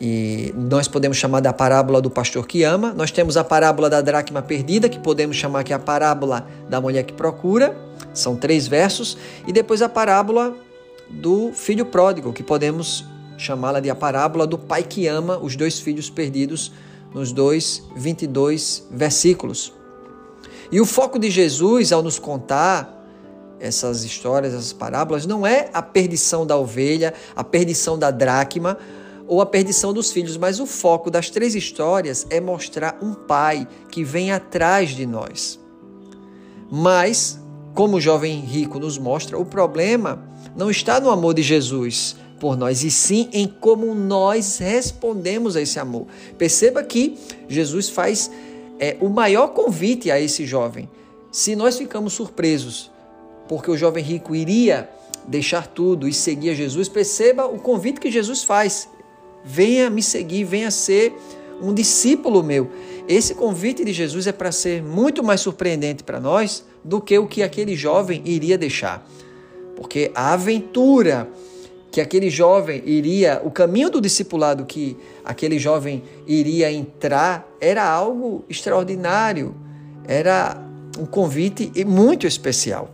e 0.00 0.54
nós 0.56 0.86
podemos 0.86 1.16
chamar 1.16 1.40
da 1.40 1.52
parábola 1.52 2.00
do 2.00 2.08
pastor 2.08 2.46
que 2.46 2.62
ama. 2.62 2.92
Nós 2.94 3.10
temos 3.10 3.36
a 3.36 3.42
parábola 3.42 3.90
da 3.90 4.00
dracma 4.00 4.40
perdida, 4.40 4.88
que 4.88 4.98
podemos 4.98 5.36
chamar 5.36 5.64
que 5.64 5.72
é 5.72 5.76
a 5.76 5.78
parábola 5.78 6.46
da 6.68 6.80
mulher 6.80 7.02
que 7.02 7.12
procura, 7.12 7.76
são 8.14 8.36
três 8.36 8.68
versos, 8.68 9.18
e 9.46 9.52
depois 9.52 9.82
a 9.82 9.88
parábola 9.88 10.54
do 11.10 11.52
filho 11.52 11.86
pródigo, 11.86 12.32
que 12.32 12.42
podemos 12.42 13.04
chamá-la 13.36 13.80
de 13.80 13.88
a 13.88 13.94
parábola 13.94 14.46
do 14.46 14.58
pai 14.58 14.82
que 14.82 15.06
ama 15.06 15.38
os 15.38 15.56
dois 15.56 15.78
filhos 15.78 16.10
perdidos, 16.10 16.72
nos 17.14 17.32
dois 17.32 17.82
22 17.96 18.86
versículos. 18.90 19.72
E 20.70 20.80
o 20.80 20.84
foco 20.84 21.18
de 21.18 21.30
Jesus 21.30 21.92
ao 21.92 22.02
nos 22.02 22.18
contar 22.18 22.94
essas 23.60 24.04
histórias, 24.04 24.52
essas 24.52 24.72
parábolas, 24.72 25.26
não 25.26 25.46
é 25.46 25.70
a 25.72 25.82
perdição 25.82 26.46
da 26.46 26.56
ovelha, 26.56 27.14
a 27.34 27.42
perdição 27.42 27.98
da 27.98 28.10
dracma, 28.10 28.78
ou 29.26 29.42
a 29.42 29.46
perdição 29.46 29.92
dos 29.92 30.10
filhos, 30.10 30.36
mas 30.36 30.58
o 30.58 30.66
foco 30.66 31.10
das 31.10 31.28
três 31.28 31.54
histórias 31.54 32.26
é 32.30 32.40
mostrar 32.40 32.98
um 33.02 33.12
pai 33.12 33.68
que 33.90 34.02
vem 34.02 34.32
atrás 34.32 34.90
de 34.90 35.04
nós. 35.04 35.60
Mas, 36.70 37.38
como 37.74 37.96
o 37.96 38.00
jovem 38.00 38.40
rico 38.40 38.78
nos 38.78 38.96
mostra, 38.96 39.38
o 39.38 39.44
problema 39.44 40.22
não 40.58 40.70
está 40.70 41.00
no 41.00 41.08
amor 41.08 41.34
de 41.34 41.42
Jesus 41.42 42.16
por 42.40 42.56
nós, 42.56 42.82
e 42.82 42.90
sim 42.90 43.28
em 43.32 43.46
como 43.46 43.94
nós 43.94 44.58
respondemos 44.58 45.56
a 45.56 45.62
esse 45.62 45.78
amor. 45.78 46.06
Perceba 46.36 46.82
que 46.82 47.16
Jesus 47.48 47.88
faz 47.88 48.30
é, 48.78 48.96
o 49.00 49.08
maior 49.08 49.48
convite 49.48 50.10
a 50.10 50.20
esse 50.20 50.44
jovem. 50.44 50.88
Se 51.30 51.54
nós 51.54 51.78
ficamos 51.78 52.12
surpresos 52.12 52.90
porque 53.48 53.70
o 53.70 53.76
jovem 53.76 54.04
rico 54.04 54.34
iria 54.34 54.90
deixar 55.26 55.66
tudo 55.66 56.08
e 56.08 56.12
seguir 56.12 56.50
a 56.50 56.54
Jesus, 56.54 56.88
perceba 56.88 57.46
o 57.46 57.58
convite 57.58 58.00
que 58.00 58.10
Jesus 58.10 58.42
faz 58.42 58.88
venha 59.44 59.88
me 59.88 60.02
seguir, 60.02 60.44
venha 60.44 60.70
ser 60.70 61.14
um 61.62 61.72
discípulo 61.72 62.42
meu. 62.42 62.70
Esse 63.08 63.34
convite 63.34 63.84
de 63.84 63.92
Jesus 63.92 64.26
é 64.26 64.32
para 64.32 64.52
ser 64.52 64.82
muito 64.82 65.22
mais 65.22 65.40
surpreendente 65.40 66.02
para 66.02 66.20
nós 66.20 66.64
do 66.84 67.00
que 67.00 67.16
o 67.18 67.26
que 67.26 67.42
aquele 67.42 67.74
jovem 67.74 68.22
iria 68.24 68.58
deixar. 68.58 69.08
Porque 69.78 70.10
a 70.12 70.32
aventura 70.32 71.28
que 71.92 72.00
aquele 72.00 72.28
jovem 72.28 72.82
iria, 72.84 73.40
o 73.44 73.50
caminho 73.50 73.88
do 73.88 74.00
discipulado 74.00 74.66
que 74.66 74.96
aquele 75.24 75.56
jovem 75.56 76.02
iria 76.26 76.70
entrar, 76.70 77.48
era 77.60 77.88
algo 77.88 78.44
extraordinário, 78.48 79.54
era 80.04 80.60
um 80.98 81.06
convite 81.06 81.70
muito 81.84 82.26
especial. 82.26 82.90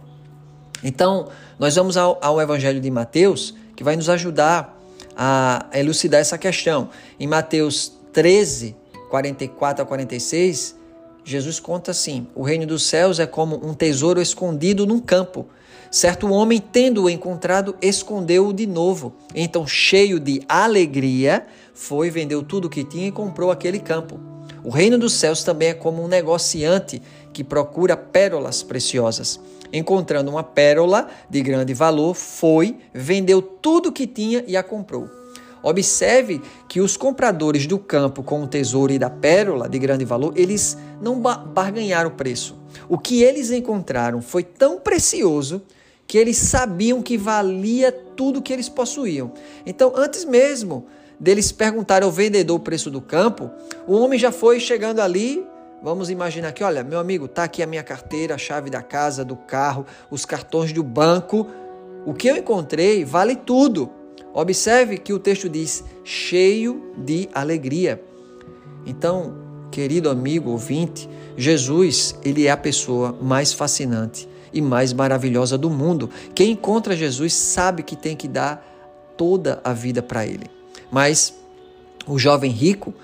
Então, 0.82 1.28
nós 1.58 1.74
vamos 1.74 1.96
ao, 1.96 2.18
ao 2.20 2.38
Evangelho 2.38 2.82
de 2.82 2.90
Mateus, 2.90 3.54
que 3.74 3.82
vai 3.82 3.96
nos 3.96 4.10
ajudar 4.10 4.78
a 5.16 5.66
elucidar 5.72 6.20
essa 6.20 6.36
questão. 6.36 6.90
Em 7.18 7.26
Mateus 7.26 7.94
13, 8.12 8.76
44 9.08 9.82
a 9.82 9.86
46, 9.86 10.76
Jesus 11.24 11.58
conta 11.58 11.92
assim: 11.92 12.26
O 12.34 12.42
reino 12.42 12.66
dos 12.66 12.82
céus 12.82 13.18
é 13.18 13.26
como 13.26 13.66
um 13.66 13.72
tesouro 13.72 14.20
escondido 14.20 14.86
num 14.86 15.00
campo. 15.00 15.48
Certo 15.94 16.28
homem, 16.28 16.58
tendo-o 16.58 17.08
encontrado, 17.08 17.76
escondeu-o 17.80 18.52
de 18.52 18.66
novo. 18.66 19.14
Então, 19.32 19.64
cheio 19.64 20.18
de 20.18 20.42
alegria, 20.48 21.46
foi, 21.72 22.10
vendeu 22.10 22.42
tudo 22.42 22.64
o 22.64 22.68
que 22.68 22.82
tinha 22.82 23.06
e 23.06 23.12
comprou 23.12 23.52
aquele 23.52 23.78
campo. 23.78 24.18
O 24.64 24.70
reino 24.70 24.98
dos 24.98 25.12
céus 25.12 25.44
também 25.44 25.68
é 25.68 25.72
como 25.72 26.02
um 26.02 26.08
negociante 26.08 27.00
que 27.32 27.44
procura 27.44 27.96
pérolas 27.96 28.60
preciosas 28.60 29.38
encontrando 29.72 30.32
uma 30.32 30.42
pérola 30.42 31.08
de 31.30 31.40
grande 31.40 31.72
valor, 31.72 32.14
foi, 32.14 32.76
vendeu 32.92 33.40
tudo 33.40 33.92
que 33.92 34.06
tinha 34.06 34.44
e 34.48 34.56
a 34.56 34.64
comprou. 34.64 35.08
Observe 35.62 36.42
que 36.68 36.80
os 36.80 36.96
compradores 36.96 37.68
do 37.68 37.78
campo 37.78 38.20
com 38.20 38.42
o 38.42 38.48
tesouro 38.48 38.92
e 38.92 38.98
da 38.98 39.08
pérola 39.08 39.68
de 39.68 39.78
grande 39.78 40.04
valor, 40.04 40.32
eles 40.36 40.76
não 41.00 41.20
barganharam 41.20 42.10
o 42.10 42.14
preço. 42.14 42.56
O 42.88 42.98
que 42.98 43.22
eles 43.22 43.52
encontraram 43.52 44.20
foi 44.20 44.42
tão 44.42 44.78
precioso 44.78 45.62
que 46.06 46.18
eles 46.18 46.36
sabiam 46.36 47.02
que 47.02 47.16
valia 47.16 47.90
tudo 47.92 48.42
que 48.42 48.52
eles 48.52 48.68
possuíam. 48.68 49.32
Então, 49.64 49.92
antes 49.96 50.24
mesmo 50.24 50.86
deles 51.18 51.52
perguntarem 51.52 52.04
ao 52.04 52.12
vendedor 52.12 52.56
o 52.56 52.60
preço 52.60 52.90
do 52.90 53.00
campo, 53.00 53.50
o 53.86 53.94
homem 53.94 54.18
já 54.18 54.30
foi 54.32 54.60
chegando 54.60 55.00
ali 55.00 55.44
Vamos 55.84 56.08
imaginar 56.08 56.50
que, 56.52 56.64
olha, 56.64 56.82
meu 56.82 56.98
amigo, 56.98 57.28
tá 57.28 57.44
aqui 57.44 57.62
a 57.62 57.66
minha 57.66 57.82
carteira, 57.82 58.36
a 58.36 58.38
chave 58.38 58.70
da 58.70 58.80
casa, 58.80 59.22
do 59.22 59.36
carro, 59.36 59.84
os 60.10 60.24
cartões 60.24 60.72
do 60.72 60.82
banco. 60.82 61.46
O 62.06 62.14
que 62.14 62.26
eu 62.26 62.38
encontrei 62.38 63.04
vale 63.04 63.36
tudo. 63.36 63.90
Observe 64.32 64.96
que 64.96 65.12
o 65.12 65.18
texto 65.18 65.46
diz 65.46 65.84
cheio 66.02 66.90
de 66.96 67.28
alegria. 67.34 68.02
Então, 68.86 69.36
querido 69.70 70.08
amigo 70.08 70.52
ouvinte, 70.52 71.06
Jesus, 71.36 72.18
ele 72.24 72.46
é 72.46 72.50
a 72.50 72.56
pessoa 72.56 73.14
mais 73.20 73.52
fascinante 73.52 74.26
e 74.54 74.62
mais 74.62 74.92
maravilhosa 74.92 75.58
do 75.58 75.68
mundo. 75.68 76.08
Quem 76.34 76.52
encontra 76.52 76.96
Jesus 76.96 77.34
sabe 77.34 77.82
que 77.82 77.96
tem 77.96 78.16
que 78.16 78.28
dar 78.28 78.64
toda 79.16 79.60
a 79.64 79.72
vida 79.72 80.00
para 80.00 80.24
ele. 80.24 80.48
Mas 80.90 81.34
o 82.06 82.18
jovem 82.18 82.50
rico 82.50 82.94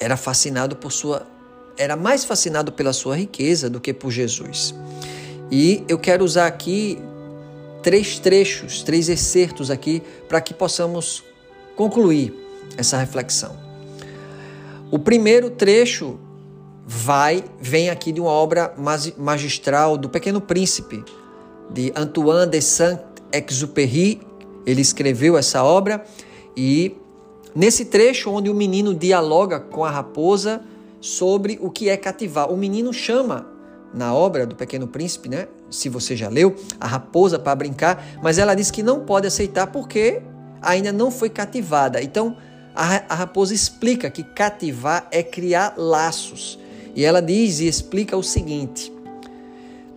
era 0.00 0.16
fascinado 0.16 0.74
por 0.76 0.90
sua 0.90 1.26
era 1.76 1.96
mais 1.96 2.24
fascinado 2.24 2.70
pela 2.70 2.92
sua 2.92 3.16
riqueza 3.16 3.68
do 3.68 3.80
que 3.80 3.92
por 3.92 4.10
Jesus. 4.10 4.72
E 5.50 5.82
eu 5.88 5.98
quero 5.98 6.24
usar 6.24 6.46
aqui 6.46 6.98
três 7.82 8.18
trechos, 8.20 8.82
três 8.82 9.08
excertos 9.08 9.72
aqui 9.72 10.00
para 10.28 10.40
que 10.40 10.54
possamos 10.54 11.24
concluir 11.74 12.32
essa 12.76 12.96
reflexão. 12.96 13.56
O 14.88 15.00
primeiro 15.00 15.50
trecho 15.50 16.18
vai 16.86 17.44
vem 17.60 17.90
aqui 17.90 18.12
de 18.12 18.20
uma 18.20 18.30
obra 18.30 18.74
magistral 19.16 19.96
do 19.96 20.08
Pequeno 20.08 20.40
Príncipe 20.40 21.04
de 21.70 21.92
Antoine 21.96 22.50
de 22.50 22.60
Saint-Exupéry. 22.60 24.20
Ele 24.66 24.80
escreveu 24.80 25.36
essa 25.36 25.62
obra 25.62 26.04
e 26.56 26.96
nesse 27.54 27.86
trecho 27.86 28.30
onde 28.30 28.50
o 28.50 28.54
menino 28.54 28.94
dialoga 28.94 29.60
com 29.60 29.84
a 29.84 29.90
raposa 29.90 30.62
sobre 31.00 31.58
o 31.60 31.70
que 31.70 31.88
é 31.88 31.96
cativar. 31.96 32.50
O 32.50 32.56
menino 32.56 32.92
chama 32.92 33.46
na 33.92 34.14
obra 34.14 34.46
do 34.46 34.56
Pequeno 34.56 34.88
Príncipe, 34.88 35.28
né? 35.28 35.48
Se 35.70 35.88
você 35.88 36.16
já 36.16 36.28
leu, 36.28 36.54
a 36.80 36.86
raposa 36.86 37.38
para 37.38 37.54
brincar, 37.54 38.04
mas 38.22 38.38
ela 38.38 38.54
diz 38.54 38.70
que 38.70 38.82
não 38.82 39.00
pode 39.00 39.26
aceitar 39.26 39.68
porque 39.68 40.22
ainda 40.60 40.92
não 40.92 41.10
foi 41.10 41.28
cativada. 41.28 42.02
Então, 42.02 42.36
a, 42.74 43.14
raposa 43.14 43.54
explica 43.54 44.10
que 44.10 44.24
cativar 44.24 45.06
é 45.10 45.22
criar 45.22 45.74
laços. 45.76 46.58
E 46.94 47.04
ela 47.04 47.20
diz 47.20 47.60
e 47.60 47.66
explica 47.66 48.16
o 48.16 48.22
seguinte: 48.22 48.92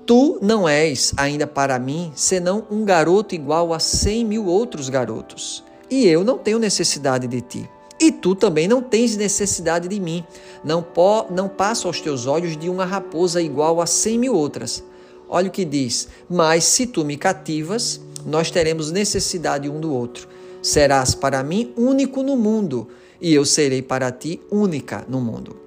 Tu 0.05 0.39
não 0.41 0.67
és 0.67 1.13
ainda 1.17 1.45
para 1.45 1.77
mim 1.77 2.11
senão 2.15 2.65
um 2.71 2.85
garoto 2.85 3.35
igual 3.35 3.73
a 3.73 3.79
cem 3.79 4.23
mil 4.23 4.45
outros 4.45 4.89
garotos, 4.89 5.63
e 5.89 6.07
eu 6.07 6.23
não 6.23 6.37
tenho 6.37 6.59
necessidade 6.59 7.27
de 7.27 7.41
ti. 7.41 7.69
E 7.99 8.11
tu 8.11 8.35
também 8.35 8.67
não 8.67 8.81
tens 8.81 9.17
necessidade 9.17 9.87
de 9.87 9.99
mim. 9.99 10.23
Não, 10.63 10.83
po, 10.83 11.25
não 11.31 11.49
passo 11.49 11.87
aos 11.87 11.99
teus 11.99 12.27
olhos 12.27 12.55
de 12.55 12.69
uma 12.69 12.85
raposa 12.85 13.41
igual 13.41 13.81
a 13.81 13.85
cem 13.85 14.19
mil 14.19 14.35
outras. 14.35 14.83
Olha 15.27 15.49
o 15.49 15.51
que 15.51 15.65
diz: 15.65 16.07
Mas 16.29 16.63
se 16.63 16.85
tu 16.85 17.03
me 17.03 17.17
cativas, 17.17 17.99
nós 18.25 18.49
teremos 18.49 18.91
necessidade 18.91 19.69
um 19.69 19.79
do 19.79 19.93
outro. 19.93 20.27
Serás 20.61 21.15
para 21.15 21.43
mim 21.43 21.73
único 21.75 22.23
no 22.23 22.37
mundo, 22.37 22.87
e 23.19 23.33
eu 23.33 23.45
serei 23.45 23.81
para 23.81 24.11
ti 24.11 24.39
única 24.51 25.05
no 25.09 25.19
mundo. 25.19 25.66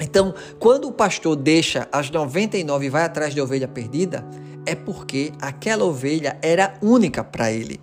Então, 0.00 0.34
quando 0.58 0.88
o 0.88 0.92
pastor 0.92 1.34
deixa 1.36 1.88
as 1.90 2.10
99 2.10 2.86
e 2.86 2.88
vai 2.88 3.04
atrás 3.04 3.34
da 3.34 3.42
ovelha 3.42 3.66
perdida, 3.66 4.24
é 4.64 4.74
porque 4.74 5.32
aquela 5.40 5.84
ovelha 5.84 6.38
era 6.42 6.74
única 6.82 7.24
para 7.24 7.50
ele. 7.50 7.80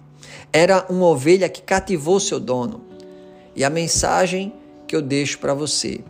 Era 0.51 0.86
uma 0.89 1.07
ovelha 1.07 1.50
que 1.50 1.62
cativou 1.62 2.19
seu 2.19 2.39
dono. 2.39 2.81
E 3.55 3.63
a 3.63 3.69
mensagem 3.69 4.53
que 4.88 4.95
eu 4.95 5.01
deixo 5.01 5.39
para 5.39 5.53
você, 5.53 6.01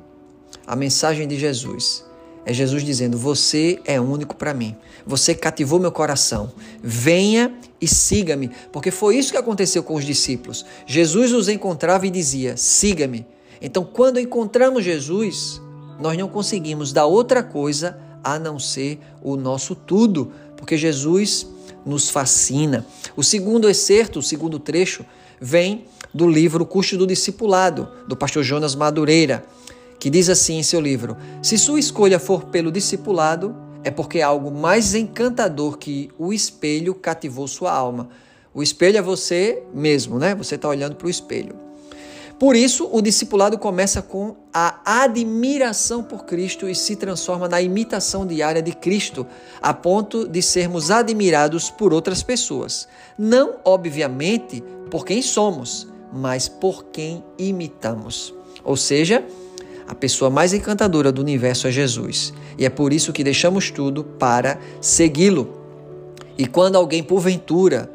a 0.67 0.75
mensagem 0.75 1.27
de 1.27 1.37
Jesus, 1.37 2.05
é 2.45 2.53
Jesus 2.53 2.83
dizendo: 2.83 3.17
Você 3.17 3.79
é 3.85 3.99
único 3.99 4.35
para 4.35 4.53
mim. 4.53 4.75
Você 5.05 5.33
cativou 5.33 5.79
meu 5.79 5.91
coração. 5.91 6.51
Venha 6.81 7.57
e 7.81 7.87
siga-me. 7.87 8.51
Porque 8.71 8.91
foi 8.91 9.17
isso 9.17 9.31
que 9.31 9.37
aconteceu 9.37 9.81
com 9.83 9.95
os 9.95 10.05
discípulos. 10.05 10.65
Jesus 10.85 11.33
os 11.33 11.49
encontrava 11.49 12.05
e 12.05 12.11
dizia: 12.11 12.55
Siga-me. 12.55 13.25
Então, 13.61 13.83
quando 13.83 14.19
encontramos 14.19 14.83
Jesus, 14.83 15.61
nós 15.99 16.17
não 16.17 16.27
conseguimos 16.27 16.91
dar 16.91 17.05
outra 17.05 17.43
coisa 17.43 17.97
a 18.23 18.39
não 18.39 18.59
ser 18.59 18.99
o 19.21 19.35
nosso 19.35 19.75
tudo. 19.75 20.31
Porque 20.57 20.77
Jesus 20.77 21.47
nos 21.85 22.09
fascina. 22.09 22.85
O 23.15 23.23
segundo 23.23 23.69
excerto, 23.69 24.19
o 24.19 24.23
segundo 24.23 24.59
trecho, 24.59 25.05
vem 25.39 25.85
do 26.13 26.27
livro 26.27 26.65
Custo 26.65 26.97
do 26.97 27.05
Discipulado, 27.05 27.89
do 28.07 28.15
pastor 28.15 28.43
Jonas 28.43 28.73
Madureira 28.73 29.45
que 29.99 30.09
diz 30.09 30.29
assim 30.29 30.57
em 30.59 30.63
seu 30.63 30.79
livro: 30.79 31.17
Se 31.41 31.57
sua 31.57 31.79
escolha 31.79 32.19
for 32.19 32.45
pelo 32.45 32.71
discipulado, 32.71 33.55
é 33.83 33.91
porque 33.91 34.21
algo 34.21 34.51
mais 34.51 34.93
encantador 34.93 35.77
que 35.77 36.11
o 36.17 36.33
espelho 36.33 36.93
cativou 36.93 37.47
sua 37.47 37.71
alma. 37.71 38.09
O 38.53 38.63
espelho 38.63 38.97
é 38.97 39.01
você 39.01 39.63
mesmo, 39.73 40.17
né? 40.17 40.33
Você 40.35 40.55
está 40.55 40.69
olhando 40.69 40.95
para 40.95 41.07
o 41.07 41.09
espelho. 41.09 41.64
Por 42.37 42.55
isso, 42.55 42.89
o 42.91 43.01
discipulado 43.01 43.57
começa 43.57 44.01
com 44.01 44.35
a 44.53 45.03
admiração 45.03 46.03
por 46.03 46.25
Cristo 46.25 46.67
e 46.67 46.75
se 46.75 46.97
transforma 46.97 47.47
na 47.47 47.61
imitação 47.61 48.27
diária 48.27 48.61
de 48.61 48.73
Cristo, 48.73 49.25
a 49.61 49.73
ponto 49.73 50.27
de 50.27 50.41
sermos 50.41 50.91
admirados 50.91 51.69
por 51.69 51.93
outras 51.93 52.21
pessoas. 52.21 52.87
Não, 53.17 53.55
obviamente, 53.63 54.61
por 54.91 55.05
quem 55.05 55.21
somos, 55.21 55.87
mas 56.11 56.49
por 56.49 56.85
quem 56.85 57.23
imitamos. 57.37 58.33
Ou 58.65 58.75
seja, 58.75 59.23
a 59.87 59.95
pessoa 59.95 60.29
mais 60.29 60.53
encantadora 60.53 61.11
do 61.11 61.21
universo 61.21 61.67
é 61.67 61.71
Jesus. 61.71 62.33
E 62.57 62.65
é 62.65 62.69
por 62.69 62.91
isso 62.91 63.13
que 63.13 63.23
deixamos 63.23 63.71
tudo 63.71 64.03
para 64.03 64.59
segui-lo. 64.81 65.61
E 66.37 66.45
quando 66.45 66.75
alguém, 66.75 67.01
porventura, 67.01 67.89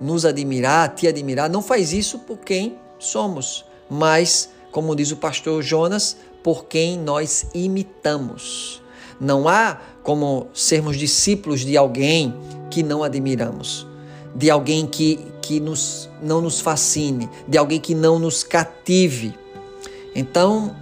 nos 0.00 0.24
admirar, 0.24 0.94
te 0.94 1.06
admirar, 1.06 1.50
não 1.50 1.60
faz 1.60 1.92
isso 1.92 2.20
por 2.20 2.38
quem 2.38 2.78
somos, 2.98 3.64
mas, 3.88 4.50
como 4.70 4.94
diz 4.94 5.10
o 5.10 5.16
pastor 5.16 5.62
Jonas, 5.62 6.16
por 6.42 6.66
quem 6.66 6.98
nós 6.98 7.46
imitamos. 7.54 8.82
Não 9.18 9.48
há 9.48 9.80
como 10.02 10.48
sermos 10.52 10.96
discípulos 10.96 11.60
de 11.60 11.76
alguém 11.76 12.34
que 12.70 12.82
não 12.82 13.02
admiramos, 13.02 13.86
de 14.34 14.50
alguém 14.50 14.86
que, 14.86 15.18
que 15.40 15.58
nos, 15.58 16.10
não 16.22 16.42
nos 16.42 16.60
fascine, 16.60 17.30
de 17.48 17.56
alguém 17.56 17.80
que 17.80 17.94
não 17.94 18.18
nos 18.18 18.42
cative. 18.44 19.34
Então, 20.14 20.76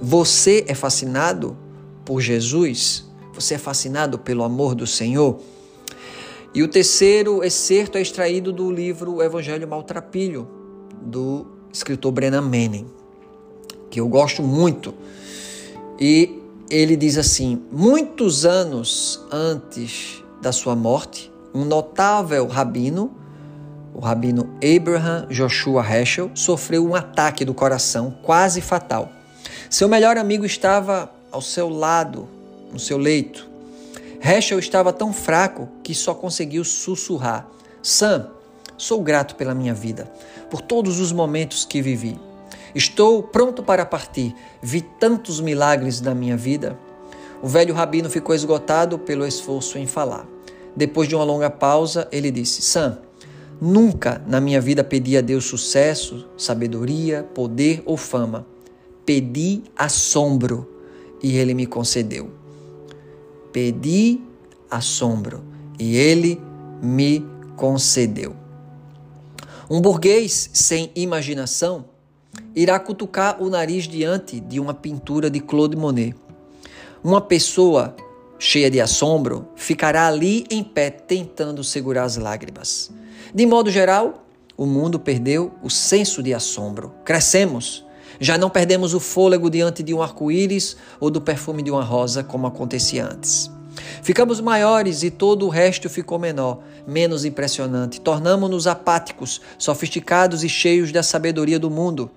você 0.00 0.64
é 0.68 0.74
fascinado 0.74 1.56
por 2.04 2.20
Jesus? 2.20 3.04
Você 3.34 3.54
é 3.54 3.58
fascinado 3.58 4.18
pelo 4.18 4.44
amor 4.44 4.74
do 4.74 4.86
Senhor? 4.86 5.40
E 6.54 6.62
o 6.62 6.68
terceiro 6.68 7.42
excerto 7.42 7.98
é 7.98 8.00
extraído 8.00 8.52
do 8.52 8.70
livro 8.70 9.20
Evangelho 9.22 9.66
Maltrapilho, 9.66 10.48
do 11.02 11.57
escritor 11.72 12.12
Brennan 12.12 12.42
Manning, 12.42 12.86
que 13.90 14.00
eu 14.00 14.08
gosto 14.08 14.42
muito. 14.42 14.94
E 15.98 16.38
ele 16.70 16.96
diz 16.96 17.16
assim: 17.16 17.62
muitos 17.70 18.44
anos 18.44 19.20
antes 19.30 20.22
da 20.40 20.52
sua 20.52 20.76
morte, 20.76 21.30
um 21.54 21.64
notável 21.64 22.46
rabino, 22.46 23.12
o 23.94 24.00
rabino 24.00 24.48
Abraham 24.62 25.26
Joshua 25.28 25.84
Heschel, 25.84 26.30
sofreu 26.34 26.86
um 26.86 26.94
ataque 26.94 27.44
do 27.44 27.54
coração 27.54 28.16
quase 28.22 28.60
fatal. 28.60 29.10
Seu 29.68 29.88
melhor 29.88 30.16
amigo 30.16 30.44
estava 30.44 31.10
ao 31.30 31.42
seu 31.42 31.68
lado, 31.68 32.28
no 32.72 32.78
seu 32.78 32.96
leito. 32.96 33.48
Heschel 34.20 34.58
estava 34.58 34.92
tão 34.92 35.12
fraco 35.12 35.68
que 35.82 35.94
só 35.94 36.14
conseguiu 36.14 36.64
sussurrar: 36.64 37.48
Sam, 37.82 38.30
sou 38.78 39.02
grato 39.02 39.34
pela 39.34 39.54
minha 39.54 39.74
vida, 39.74 40.10
por 40.50 40.62
todos 40.62 40.98
os 40.98 41.12
momentos 41.12 41.66
que 41.66 41.82
vivi. 41.82 42.18
Estou 42.74 43.22
pronto 43.22 43.62
para 43.62 43.84
partir. 43.84 44.34
Vi 44.62 44.80
tantos 44.80 45.40
milagres 45.40 46.00
na 46.00 46.14
minha 46.14 46.36
vida. 46.36 46.78
O 47.42 47.48
velho 47.48 47.74
rabino 47.74 48.08
ficou 48.08 48.34
esgotado 48.34 48.98
pelo 48.98 49.26
esforço 49.26 49.76
em 49.76 49.86
falar. 49.86 50.26
Depois 50.74 51.08
de 51.08 51.14
uma 51.14 51.24
longa 51.24 51.50
pausa, 51.50 52.08
ele 52.10 52.30
disse: 52.30 52.62
Sam, 52.62 52.98
nunca 53.60 54.22
na 54.26 54.40
minha 54.40 54.60
vida 54.60 54.82
pedi 54.82 55.16
a 55.16 55.20
Deus 55.20 55.44
sucesso, 55.44 56.26
sabedoria, 56.36 57.28
poder 57.34 57.82
ou 57.84 57.96
fama 57.96 58.46
pedi 59.08 59.62
assombro 59.74 60.68
e 61.22 61.38
ele 61.38 61.54
me 61.54 61.66
concedeu. 61.66 62.30
Pedi 63.50 64.20
assombro 64.70 65.42
e 65.78 65.96
ele 65.96 66.38
me 66.82 67.24
concedeu. 67.56 68.36
Um 69.70 69.80
burguês 69.80 70.48
sem 70.52 70.90
imaginação 70.94 71.84
irá 72.54 72.78
cutucar 72.78 73.42
o 73.42 73.50
nariz 73.50 73.86
diante 73.86 74.40
de 74.40 74.58
uma 74.58 74.72
pintura 74.72 75.28
de 75.28 75.40
Claude 75.40 75.76
Monet. 75.76 76.14
Uma 77.04 77.20
pessoa 77.20 77.94
cheia 78.38 78.70
de 78.70 78.80
assombro 78.80 79.48
ficará 79.54 80.06
ali 80.06 80.46
em 80.50 80.64
pé 80.64 80.90
tentando 80.90 81.62
segurar 81.62 82.04
as 82.04 82.16
lágrimas. 82.16 82.90
De 83.34 83.44
modo 83.44 83.70
geral, 83.70 84.26
o 84.56 84.64
mundo 84.64 84.98
perdeu 84.98 85.52
o 85.62 85.68
senso 85.68 86.22
de 86.22 86.32
assombro. 86.32 86.92
Crescemos 87.04 87.84
já 88.20 88.36
não 88.36 88.50
perdemos 88.50 88.94
o 88.94 89.00
fôlego 89.00 89.48
diante 89.48 89.82
de 89.82 89.94
um 89.94 90.02
arco-íris 90.02 90.76
ou 90.98 91.10
do 91.10 91.20
perfume 91.20 91.62
de 91.62 91.70
uma 91.70 91.84
rosa, 91.84 92.24
como 92.24 92.46
acontecia 92.46 93.04
antes. 93.04 93.50
Ficamos 94.02 94.40
maiores 94.40 95.02
e 95.02 95.10
todo 95.10 95.46
o 95.46 95.48
resto 95.48 95.88
ficou 95.88 96.18
menor, 96.18 96.60
menos 96.86 97.24
impressionante. 97.24 98.00
Tornamos-nos 98.00 98.66
apáticos, 98.66 99.40
sofisticados 99.58 100.44
e 100.44 100.48
cheios 100.48 100.92
da 100.92 101.02
sabedoria 101.02 101.58
do 101.58 101.70
mundo. 101.70 102.10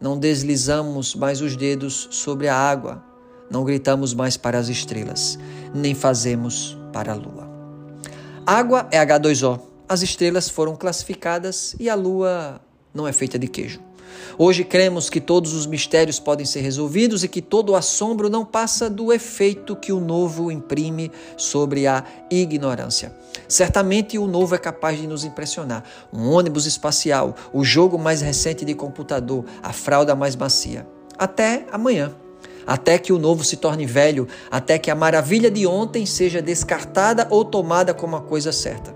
Não 0.00 0.18
deslizamos 0.18 1.14
mais 1.14 1.40
os 1.40 1.56
dedos 1.56 2.08
sobre 2.10 2.48
a 2.48 2.56
água, 2.56 3.02
não 3.50 3.64
gritamos 3.64 4.12
mais 4.12 4.36
para 4.36 4.58
as 4.58 4.68
estrelas, 4.68 5.38
nem 5.74 5.94
fazemos 5.94 6.76
para 6.92 7.12
a 7.12 7.14
lua. 7.14 7.48
Água 8.46 8.86
é 8.90 8.98
H2O. 8.98 9.60
As 9.88 10.02
estrelas 10.02 10.48
foram 10.48 10.76
classificadas 10.76 11.74
e 11.78 11.88
a 11.88 11.94
lua 11.94 12.60
não 12.92 13.06
é 13.06 13.12
feita 13.12 13.38
de 13.38 13.48
queijo. 13.48 13.80
Hoje 14.36 14.64
cremos 14.64 15.08
que 15.08 15.20
todos 15.20 15.52
os 15.52 15.66
mistérios 15.66 16.18
podem 16.18 16.44
ser 16.44 16.60
resolvidos 16.60 17.22
e 17.22 17.28
que 17.28 17.40
todo 17.40 17.70
o 17.70 17.76
assombro 17.76 18.28
não 18.28 18.44
passa 18.44 18.90
do 18.90 19.12
efeito 19.12 19.76
que 19.76 19.92
o 19.92 20.00
novo 20.00 20.50
imprime 20.50 21.10
sobre 21.36 21.86
a 21.86 22.04
ignorância. 22.30 23.14
Certamente 23.48 24.18
o 24.18 24.26
novo 24.26 24.54
é 24.54 24.58
capaz 24.58 24.98
de 24.98 25.06
nos 25.06 25.24
impressionar. 25.24 25.84
Um 26.12 26.30
ônibus 26.30 26.66
espacial, 26.66 27.34
o 27.52 27.64
jogo 27.64 27.98
mais 27.98 28.20
recente 28.20 28.64
de 28.64 28.74
computador, 28.74 29.44
a 29.62 29.72
fralda 29.72 30.14
mais 30.14 30.34
macia. 30.34 30.86
Até 31.18 31.66
amanhã. 31.70 32.14
Até 32.66 32.98
que 32.98 33.12
o 33.12 33.18
novo 33.18 33.44
se 33.44 33.58
torne 33.58 33.84
velho, 33.84 34.26
até 34.50 34.78
que 34.78 34.90
a 34.90 34.94
maravilha 34.94 35.50
de 35.50 35.66
ontem 35.66 36.06
seja 36.06 36.40
descartada 36.40 37.26
ou 37.30 37.44
tomada 37.44 37.92
como 37.92 38.16
a 38.16 38.22
coisa 38.22 38.52
certa. 38.52 38.94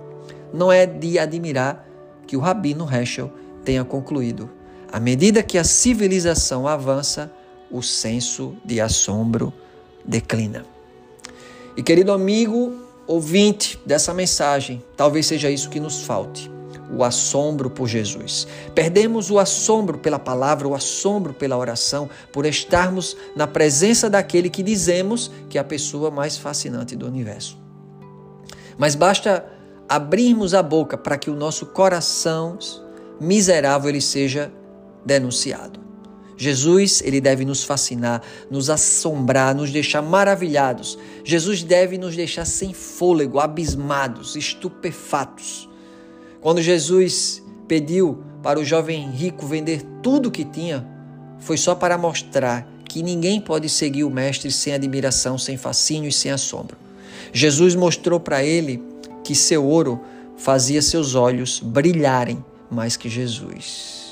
Não 0.52 0.72
é 0.72 0.86
de 0.86 1.18
admirar 1.18 1.86
que 2.26 2.36
o 2.36 2.40
Rabino 2.40 2.88
Heschel 2.90 3.30
tenha 3.64 3.84
concluído 3.84 4.50
à 4.90 4.98
medida 4.98 5.42
que 5.42 5.58
a 5.58 5.64
civilização 5.64 6.66
avança, 6.66 7.30
o 7.70 7.82
senso 7.82 8.56
de 8.64 8.80
assombro 8.80 9.52
declina. 10.04 10.64
E 11.76 11.82
querido 11.82 12.12
amigo 12.12 12.74
ouvinte 13.06 13.78
dessa 13.84 14.12
mensagem, 14.12 14.82
talvez 14.96 15.26
seja 15.26 15.50
isso 15.50 15.70
que 15.70 15.80
nos 15.80 16.02
falte 16.02 16.50
o 16.90 17.04
assombro 17.04 17.68
por 17.68 17.86
Jesus. 17.86 18.46
Perdemos 18.74 19.30
o 19.30 19.38
assombro 19.38 19.98
pela 19.98 20.18
palavra, 20.18 20.66
o 20.66 20.74
assombro 20.74 21.34
pela 21.34 21.56
oração, 21.56 22.08
por 22.32 22.46
estarmos 22.46 23.16
na 23.36 23.46
presença 23.46 24.08
daquele 24.08 24.48
que 24.48 24.62
dizemos 24.62 25.30
que 25.48 25.58
é 25.58 25.60
a 25.60 25.64
pessoa 25.64 26.10
mais 26.10 26.36
fascinante 26.36 26.96
do 26.96 27.06
universo. 27.06 27.58
Mas 28.76 28.94
basta 28.94 29.44
abrirmos 29.88 30.54
a 30.54 30.62
boca 30.62 30.96
para 30.96 31.18
que 31.18 31.30
o 31.30 31.34
nosso 31.34 31.66
coração 31.66 32.58
miserável 33.20 33.90
ele 33.90 34.00
seja 34.00 34.52
denunciado. 35.04 35.88
Jesus, 36.36 37.02
ele 37.04 37.20
deve 37.20 37.44
nos 37.44 37.64
fascinar, 37.64 38.22
nos 38.48 38.70
assombrar, 38.70 39.54
nos 39.56 39.72
deixar 39.72 40.00
maravilhados. 40.00 40.96
Jesus 41.24 41.64
deve 41.64 41.98
nos 41.98 42.14
deixar 42.14 42.44
sem 42.44 42.72
fôlego, 42.72 43.40
abismados, 43.40 44.36
estupefatos. 44.36 45.68
Quando 46.40 46.62
Jesus 46.62 47.42
pediu 47.66 48.22
para 48.40 48.60
o 48.60 48.64
jovem 48.64 49.10
rico 49.10 49.46
vender 49.46 49.82
tudo 50.00 50.28
o 50.28 50.30
que 50.30 50.44
tinha, 50.44 50.86
foi 51.40 51.56
só 51.56 51.74
para 51.74 51.98
mostrar 51.98 52.70
que 52.88 53.02
ninguém 53.02 53.40
pode 53.40 53.68
seguir 53.68 54.04
o 54.04 54.10
Mestre 54.10 54.50
sem 54.52 54.72
admiração, 54.72 55.36
sem 55.36 55.56
fascínio 55.56 56.08
e 56.08 56.12
sem 56.12 56.30
assombro. 56.30 56.76
Jesus 57.32 57.74
mostrou 57.74 58.20
para 58.20 58.44
ele 58.44 58.82
que 59.24 59.34
seu 59.34 59.64
ouro 59.64 60.00
fazia 60.36 60.80
seus 60.80 61.16
olhos 61.16 61.60
brilharem 61.60 62.42
mais 62.70 62.96
que 62.96 63.08
Jesus. 63.08 64.07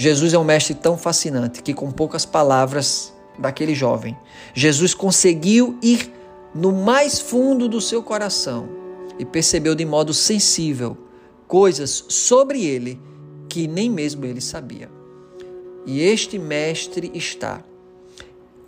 Jesus 0.00 0.32
é 0.32 0.38
um 0.38 0.44
mestre 0.44 0.74
tão 0.74 0.96
fascinante 0.96 1.60
que, 1.60 1.74
com 1.74 1.90
poucas 1.90 2.24
palavras 2.24 3.12
daquele 3.36 3.74
jovem, 3.74 4.16
Jesus 4.54 4.94
conseguiu 4.94 5.76
ir 5.82 6.12
no 6.54 6.70
mais 6.70 7.18
fundo 7.18 7.68
do 7.68 7.80
seu 7.80 8.00
coração 8.00 8.68
e 9.18 9.24
percebeu 9.24 9.74
de 9.74 9.84
modo 9.84 10.14
sensível 10.14 10.96
coisas 11.48 12.04
sobre 12.08 12.64
ele 12.64 13.00
que 13.48 13.66
nem 13.66 13.90
mesmo 13.90 14.24
ele 14.24 14.40
sabia. 14.40 14.88
E 15.84 16.00
este 16.00 16.38
mestre 16.38 17.10
está 17.12 17.64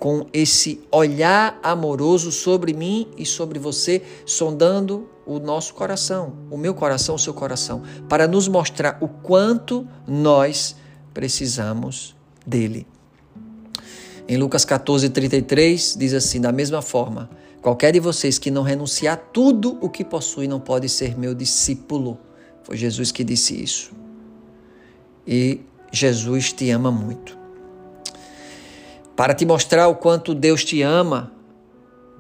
com 0.00 0.26
esse 0.32 0.80
olhar 0.90 1.60
amoroso 1.62 2.32
sobre 2.32 2.72
mim 2.72 3.06
e 3.16 3.24
sobre 3.24 3.60
você, 3.60 4.02
sondando 4.26 5.08
o 5.24 5.38
nosso 5.38 5.74
coração, 5.74 6.32
o 6.50 6.56
meu 6.56 6.74
coração, 6.74 7.14
o 7.14 7.18
seu 7.20 7.32
coração, 7.32 7.84
para 8.08 8.26
nos 8.26 8.48
mostrar 8.48 8.98
o 9.00 9.06
quanto 9.06 9.86
nós 10.08 10.74
precisamos 11.12 12.16
dele. 12.46 12.86
Em 14.28 14.36
Lucas 14.36 14.64
14, 14.64 15.08
33, 15.10 15.96
diz 15.98 16.14
assim: 16.14 16.40
da 16.40 16.52
mesma 16.52 16.80
forma, 16.80 17.28
qualquer 17.60 17.92
de 17.92 18.00
vocês 18.00 18.38
que 18.38 18.50
não 18.50 18.62
renunciar 18.62 19.16
tudo 19.32 19.76
o 19.80 19.88
que 19.88 20.04
possui 20.04 20.46
não 20.46 20.60
pode 20.60 20.88
ser 20.88 21.18
meu 21.18 21.34
discípulo. 21.34 22.18
Foi 22.62 22.76
Jesus 22.76 23.10
que 23.10 23.24
disse 23.24 23.60
isso. 23.60 23.92
E 25.26 25.60
Jesus 25.92 26.52
te 26.52 26.70
ama 26.70 26.90
muito. 26.90 27.36
Para 29.16 29.34
te 29.34 29.44
mostrar 29.44 29.88
o 29.88 29.96
quanto 29.96 30.34
Deus 30.34 30.64
te 30.64 30.80
ama, 30.80 31.32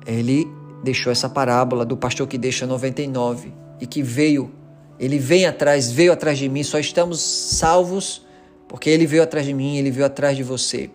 ele 0.06 0.46
deixou 0.82 1.12
essa 1.12 1.28
parábola 1.28 1.84
do 1.84 1.96
pastor 1.96 2.26
que 2.26 2.36
deixa 2.36 2.66
99 2.66 3.52
e 3.80 3.86
que 3.86 4.02
veio, 4.02 4.50
ele 4.98 5.18
vem 5.18 5.46
atrás, 5.46 5.90
veio 5.90 6.12
atrás 6.12 6.38
de 6.38 6.48
mim, 6.48 6.62
só 6.62 6.78
estamos 6.78 7.20
salvos 7.20 8.26
porque 8.70 8.88
ele 8.88 9.04
veio 9.04 9.24
atrás 9.24 9.44
de 9.44 9.52
mim, 9.52 9.78
ele 9.78 9.90
veio 9.90 10.06
atrás 10.06 10.36
de 10.36 10.44
você. 10.44 10.88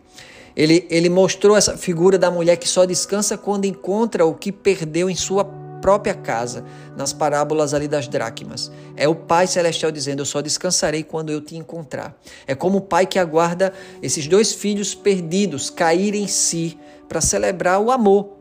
Ele, 0.56 0.88
ele 0.90 1.10
mostrou 1.10 1.58
essa 1.58 1.76
figura 1.76 2.18
da 2.18 2.32
mulher 2.32 2.56
que 2.56 2.70
só 2.70 2.86
descansa 2.86 3.38
quando 3.38 3.66
encontra 3.66 4.26
o 4.26 4.34
que 4.34 4.50
perdeu 4.50 5.10
em 5.10 5.16
sua 5.16 5.44
própria 5.82 6.14
casa, 6.14 6.64
nas 6.96 7.12
parábolas 7.12 7.74
ali 7.74 7.90
das 7.90 8.08
dracmas. 8.08 8.72
É 8.96 9.10
o 9.10 9.14
Pai 9.14 9.46
Celestial 9.46 9.92
dizendo: 9.92 10.22
Eu 10.22 10.26
só 10.26 10.40
descansarei 10.40 11.04
quando 11.04 11.32
eu 11.32 11.42
te 11.42 11.58
encontrar. 11.58 12.18
É 12.48 12.56
como 12.56 12.78
o 12.78 12.82
Pai 12.82 13.06
que 13.06 13.20
aguarda 13.20 13.74
esses 14.02 14.26
dois 14.26 14.54
filhos 14.54 14.96
perdidos 14.96 15.70
caírem 15.70 16.24
em 16.24 16.28
si 16.28 16.80
para 17.10 17.20
celebrar 17.20 17.82
o 17.82 17.92
amor. 17.92 18.38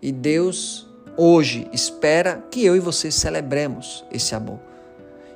E 0.00 0.10
Deus 0.10 0.88
hoje 1.18 1.68
espera 1.70 2.42
que 2.50 2.64
eu 2.64 2.74
e 2.74 2.80
você 2.80 3.10
celebremos 3.10 4.06
esse 4.10 4.34
amor. 4.34 4.58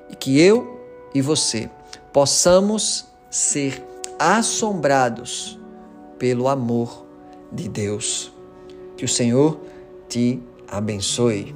E 0.09 0.17
que 0.17 0.41
eu 0.41 0.81
e 1.15 1.21
você 1.21 1.69
possamos 2.11 3.08
ser 3.31 3.85
assombrados 4.19 5.59
pelo 6.19 6.49
amor 6.49 7.07
de 7.53 7.69
Deus. 7.69 8.33
Que 8.97 9.05
o 9.05 9.09
Senhor 9.09 9.61
te 10.09 10.43
abençoe. 10.67 11.55